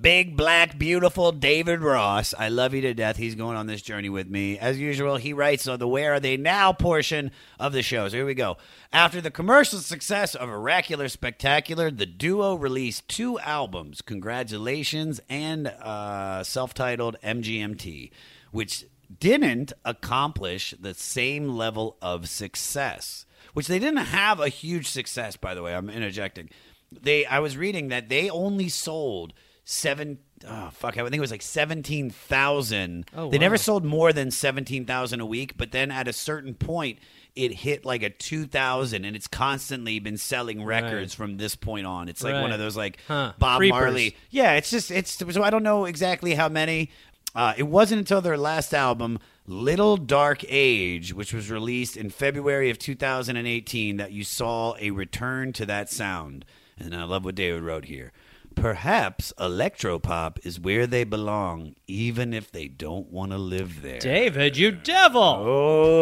[0.00, 2.34] Big, black, beautiful David Ross.
[2.36, 3.16] I love you to death.
[3.16, 4.58] He's going on this journey with me.
[4.58, 7.30] As usual, he writes on the Where Are They Now portion
[7.60, 8.08] of the show.
[8.08, 8.56] So here we go.
[8.92, 16.42] After the commercial success of Oracular Spectacular, the duo released two albums, Congratulations and uh,
[16.42, 18.10] self titled MGMT,
[18.50, 18.86] which
[19.20, 23.23] didn't accomplish the same level of success
[23.54, 26.48] which they didn't have a huge success by the way i'm interjecting
[26.92, 29.32] they i was reading that they only sold
[29.64, 34.30] seven oh fuck i think it was like 17,000 Oh, they never sold more than
[34.30, 36.98] 17,000 a week but then at a certain point
[37.34, 41.26] it hit like a 2000 and it's constantly been selling records Right.
[41.28, 42.42] from this point on it's like Right.
[42.42, 43.32] one of those like Huh.
[43.38, 43.70] bob Creepers.
[43.80, 46.90] marley yeah it's just it's so i don't know exactly how many
[47.36, 52.70] uh, it wasn't until their last album, Little Dark Age, which was released in February
[52.70, 56.44] of 2018, that you saw a return to that sound.
[56.78, 58.12] And I love what David wrote here.
[58.54, 63.98] Perhaps electropop is where they belong, even if they don't want to live there.
[63.98, 65.22] David, you devil.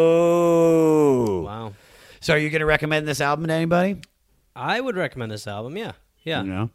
[0.03, 1.41] Oh.
[1.41, 1.73] Wow.
[2.19, 4.01] So, are you going to recommend this album to anybody?
[4.55, 5.75] I would recommend this album.
[5.77, 5.93] Yeah.
[6.23, 6.43] Yeah.
[6.43, 6.69] You know,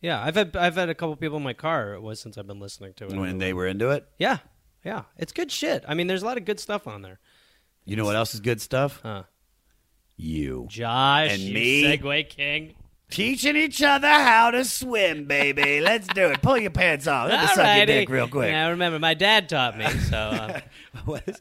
[0.00, 0.22] Yeah.
[0.22, 2.60] I've had I've had a couple people in my car it was since I've been
[2.60, 3.16] listening to it.
[3.16, 4.06] when they were into it.
[4.18, 4.38] Yeah.
[4.86, 5.02] Yeah.
[5.18, 5.84] It's good shit.
[5.88, 7.18] I mean, there's a lot of good stuff on there.
[7.84, 9.00] You know what else is good stuff?
[9.02, 9.24] Huh.
[10.16, 10.66] You.
[10.70, 11.82] Josh, And you me.
[11.84, 12.74] Segue King.
[13.08, 15.80] Teaching each other how to swim, baby.
[15.80, 16.42] Let's do it.
[16.42, 17.28] Pull your pants off.
[17.28, 18.50] Let me suck your dick real quick.
[18.50, 19.86] Yeah, I remember my dad taught me.
[19.88, 20.60] So uh,
[21.04, 21.40] What is-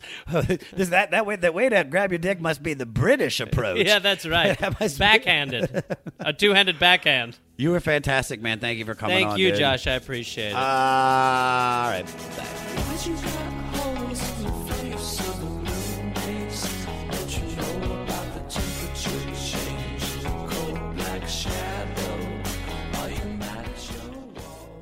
[0.76, 1.38] Does that that way?
[1.38, 3.84] The way to grab your dick must be the British approach.
[3.86, 4.56] yeah, that's right.
[4.60, 5.84] That Backhanded,
[6.20, 7.40] a two-handed backhand.
[7.58, 8.60] You were fantastic, man.
[8.60, 9.40] Thank you for coming Thank on.
[9.40, 9.60] you, dude.
[9.60, 9.88] Josh.
[9.88, 10.56] I appreciate it.
[10.56, 12.06] Uh, all right.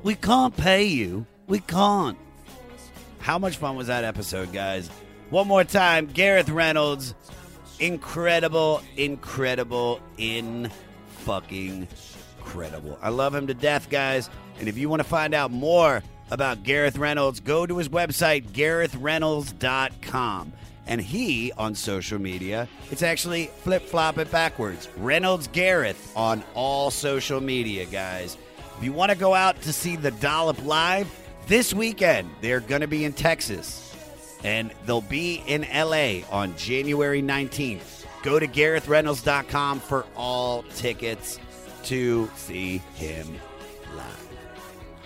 [0.04, 1.26] We can't pay you.
[1.46, 2.18] We can't.
[3.20, 4.90] How much fun was that episode, guys?
[5.30, 7.14] One more time, Gareth Reynolds.
[7.80, 10.70] Incredible, incredible, in
[11.08, 11.88] fucking
[12.38, 12.98] incredible.
[13.00, 14.28] I love him to death, guys.
[14.58, 18.50] And if you want to find out more about Gareth Reynolds, go to his website,
[18.50, 20.52] GarethReynolds.com.
[20.86, 24.86] And he, on social media, it's actually flip flop it backwards.
[24.98, 28.36] Reynolds Gareth on all social media, guys.
[28.78, 31.08] If you want to go out to see the Dollop live,
[31.46, 33.94] this weekend, they're going to be in Texas
[34.42, 38.04] and they'll be in LA on January 19th.
[38.22, 41.38] Go to GarethReynolds.com for all tickets
[41.84, 43.26] to see him
[43.96, 44.28] live.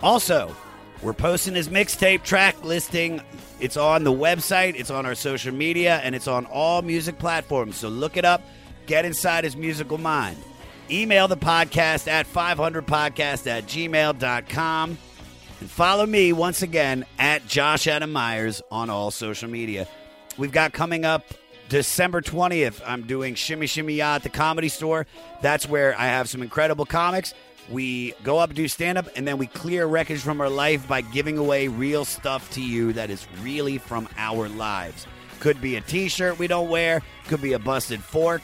[0.02, 0.54] Also,
[1.02, 3.20] we're posting his mixtape track listing.
[3.60, 7.76] It's on the website, it's on our social media, and it's on all music platforms.
[7.76, 8.42] So look it up,
[8.86, 10.38] get inside his musical mind.
[10.90, 14.98] Email the podcast at 500podcast at gmail.com.
[15.60, 19.86] And follow me once again at Josh Adam Meyers on all social media.
[20.36, 21.24] We've got coming up
[21.68, 25.06] December 20th, I'm doing Shimmy Shimmy Ya at the comedy store.
[25.42, 27.34] That's where I have some incredible comics.
[27.68, 31.02] We go up, do stand up, and then we clear wreckage from our life by
[31.02, 35.06] giving away real stuff to you that is really from our lives.
[35.40, 38.40] Could be a t shirt we don't wear, could be a busted fork,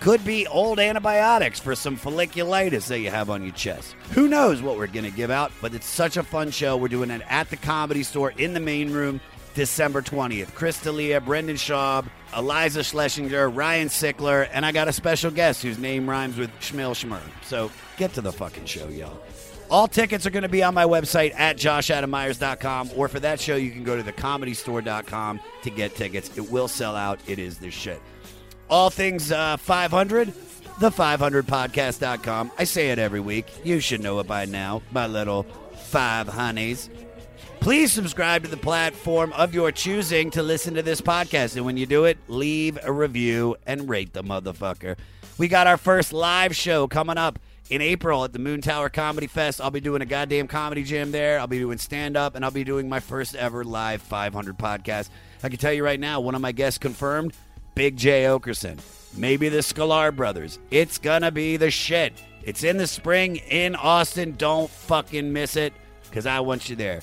[0.00, 3.94] could be old antibiotics for some folliculitis that you have on your chest.
[4.12, 6.76] Who knows what we're going to give out, but it's such a fun show.
[6.76, 9.20] We're doing it at the comedy store in the main room
[9.54, 10.54] December 20th.
[10.54, 15.78] Chris D'Elia, Brendan Schaub, Iliza Shlesinger, Ryan Sickler, and I got a special guest whose
[15.78, 17.20] name rhymes with Schmil Schmur.
[17.42, 19.18] So get to the fucking show, y'all.
[19.68, 23.56] All tickets are going to be on my website at joshadammeyers.com, or for that show,
[23.56, 26.36] you can go to thecomedystore.com to get tickets.
[26.36, 27.18] It will sell out.
[27.26, 28.00] It is the shit
[28.68, 34.44] all things uh, 500 the500podcast.com i say it every week you should know it by
[34.44, 35.44] now my little
[35.74, 36.90] five honeys
[37.60, 41.76] please subscribe to the platform of your choosing to listen to this podcast and when
[41.76, 44.96] you do it leave a review and rate the motherfucker
[45.38, 47.38] we got our first live show coming up
[47.68, 49.60] in April at the Moontower Comedy Fest.
[49.60, 51.40] I'll be doing a goddamn comedy jam there.
[51.40, 55.10] I'll be doing stand up and I'll be doing my first ever live 500 podcast.
[55.42, 57.34] I can tell you right now, one of my guests confirmed
[57.76, 58.80] Big Jay Oakerson,
[59.18, 60.58] maybe the Sklar brothers.
[60.70, 62.14] It's gonna be the shit.
[62.42, 64.34] It's in the spring in Austin.
[64.38, 65.74] Don't fucking miss it
[66.08, 67.02] because I want you there.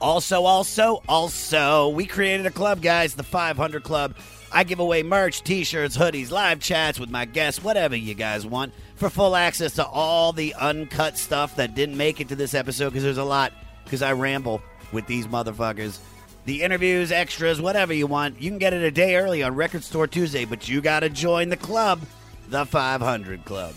[0.00, 4.16] Also, also, also, we created a club, guys, the 500 Club.
[4.50, 8.44] I give away merch, t shirts, hoodies, live chats with my guests, whatever you guys
[8.44, 12.52] want, for full access to all the uncut stuff that didn't make it to this
[12.52, 13.52] episode because there's a lot,
[13.84, 14.60] because I ramble
[14.90, 16.00] with these motherfuckers.
[16.44, 19.84] The interviews, extras, whatever you want, you can get it a day early on Record
[19.84, 22.00] Store Tuesday, but you got to join the club,
[22.48, 23.74] the 500 Club.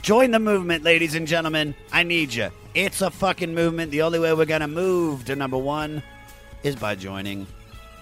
[0.00, 1.74] Join the movement, ladies and gentlemen.
[1.92, 2.50] I need you.
[2.74, 3.90] It's a fucking movement.
[3.90, 6.02] The only way we're going to move to number one
[6.62, 7.46] is by joining.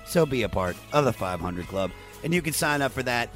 [0.06, 1.90] So be a part of the 500 Club.
[2.22, 3.30] And you can sign up for that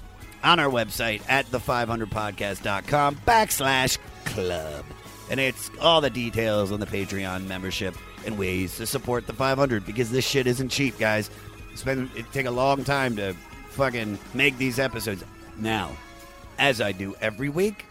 [0.44, 4.84] on our website at the500podcast.com backslash club.
[5.30, 7.96] And it's all the details on the Patreon membership
[8.27, 11.30] and ways to support the 500 because this shit isn't cheap, guys.
[11.72, 13.34] It's been, it take a long time to
[13.71, 15.25] fucking make these episodes.
[15.59, 15.91] Now,
[16.59, 17.87] as I do every week,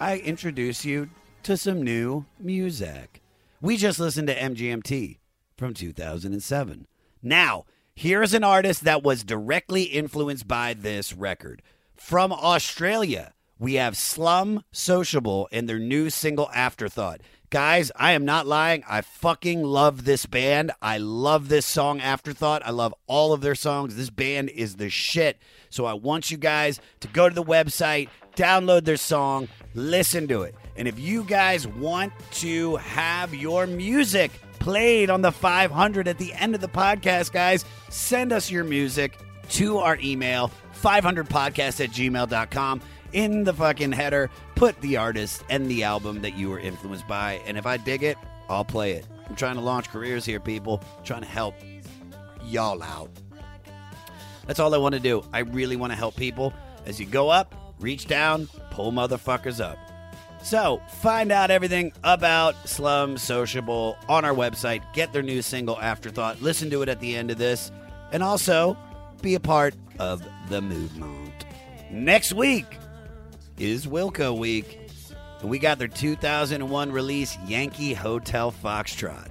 [0.00, 1.08] I introduce you
[1.44, 3.22] to some new music.
[3.60, 5.18] We just listened to MGMT
[5.56, 6.86] from 2007.
[7.22, 7.64] Now,
[7.94, 11.62] here's an artist that was directly influenced by this record.
[11.94, 17.20] From Australia, we have Slum Sociable and their new single Afterthought.
[17.50, 18.82] Guys, I am not lying.
[18.88, 20.72] I fucking love this band.
[20.82, 22.66] I love this song Afterthought.
[22.66, 23.94] I love all of their songs.
[23.94, 25.38] This band is the shit.
[25.70, 30.42] So I want you guys to go to the website, download their song, listen to
[30.42, 30.54] it.
[30.76, 36.32] And if you guys want to have your music played on the 500 at the
[36.32, 39.16] end of the podcast, guys, send us your music
[39.50, 40.50] to our email,
[40.82, 42.80] 500podcast at gmail.com.
[43.14, 47.40] In the fucking header, put the artist and the album that you were influenced by.
[47.46, 48.18] And if I dig it,
[48.48, 49.06] I'll play it.
[49.28, 50.82] I'm trying to launch careers here, people.
[50.98, 51.54] I'm trying to help
[52.44, 53.10] y'all out.
[54.48, 55.24] That's all I want to do.
[55.32, 56.52] I really want to help people.
[56.86, 59.78] As you go up, reach down, pull motherfuckers up.
[60.42, 64.82] So, find out everything about Slum Sociable on our website.
[64.92, 66.42] Get their new single, Afterthought.
[66.42, 67.70] Listen to it at the end of this.
[68.10, 68.76] And also,
[69.22, 71.46] be a part of the movement.
[71.90, 72.66] Next week
[73.58, 74.78] is Wilco Week.
[75.40, 79.28] And we got their 2001 release, Yankee Hotel Foxtrot.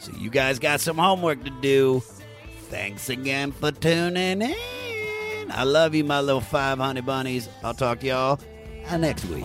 [0.00, 2.02] So, you guys got some homework to do.
[2.68, 5.50] Thanks again for tuning in.
[5.50, 7.48] I love you, my little five honey bunnies.
[7.62, 8.40] I'll talk to y'all
[8.98, 9.44] next week.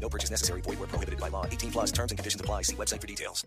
[0.00, 0.62] No purchase necessary.
[0.62, 1.44] Void where prohibited by law.
[1.46, 2.62] 18 plus terms and conditions apply.
[2.62, 3.46] See website for details.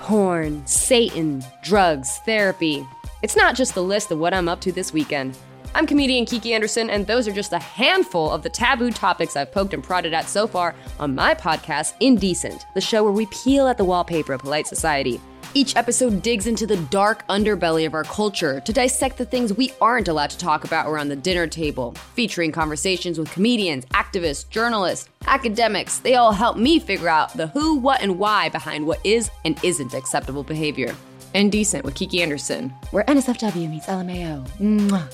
[0.00, 2.86] Porn, Satan, drugs, therapy.
[3.22, 5.36] It's not just the list of what I'm up to this weekend.
[5.74, 9.52] I'm comedian Kiki Anderson, and those are just a handful of the taboo topics I've
[9.52, 13.66] poked and prodded at so far on my podcast, Indecent, the show where we peel
[13.66, 15.20] at the wallpaper of polite society.
[15.58, 19.72] Each episode digs into the dark underbelly of our culture to dissect the things we
[19.80, 25.08] aren't allowed to talk about around the dinner table, featuring conversations with comedians, activists, journalists,
[25.26, 25.98] academics.
[25.98, 29.58] They all help me figure out the who, what, and why behind what is and
[29.64, 30.94] isn't acceptable behavior.
[31.34, 34.48] Indecent with Kiki Anderson, where NSFW meets LMAO.
[34.60, 35.12] Mwah.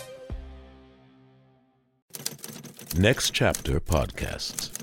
[2.98, 4.73] Next Chapter Podcasts.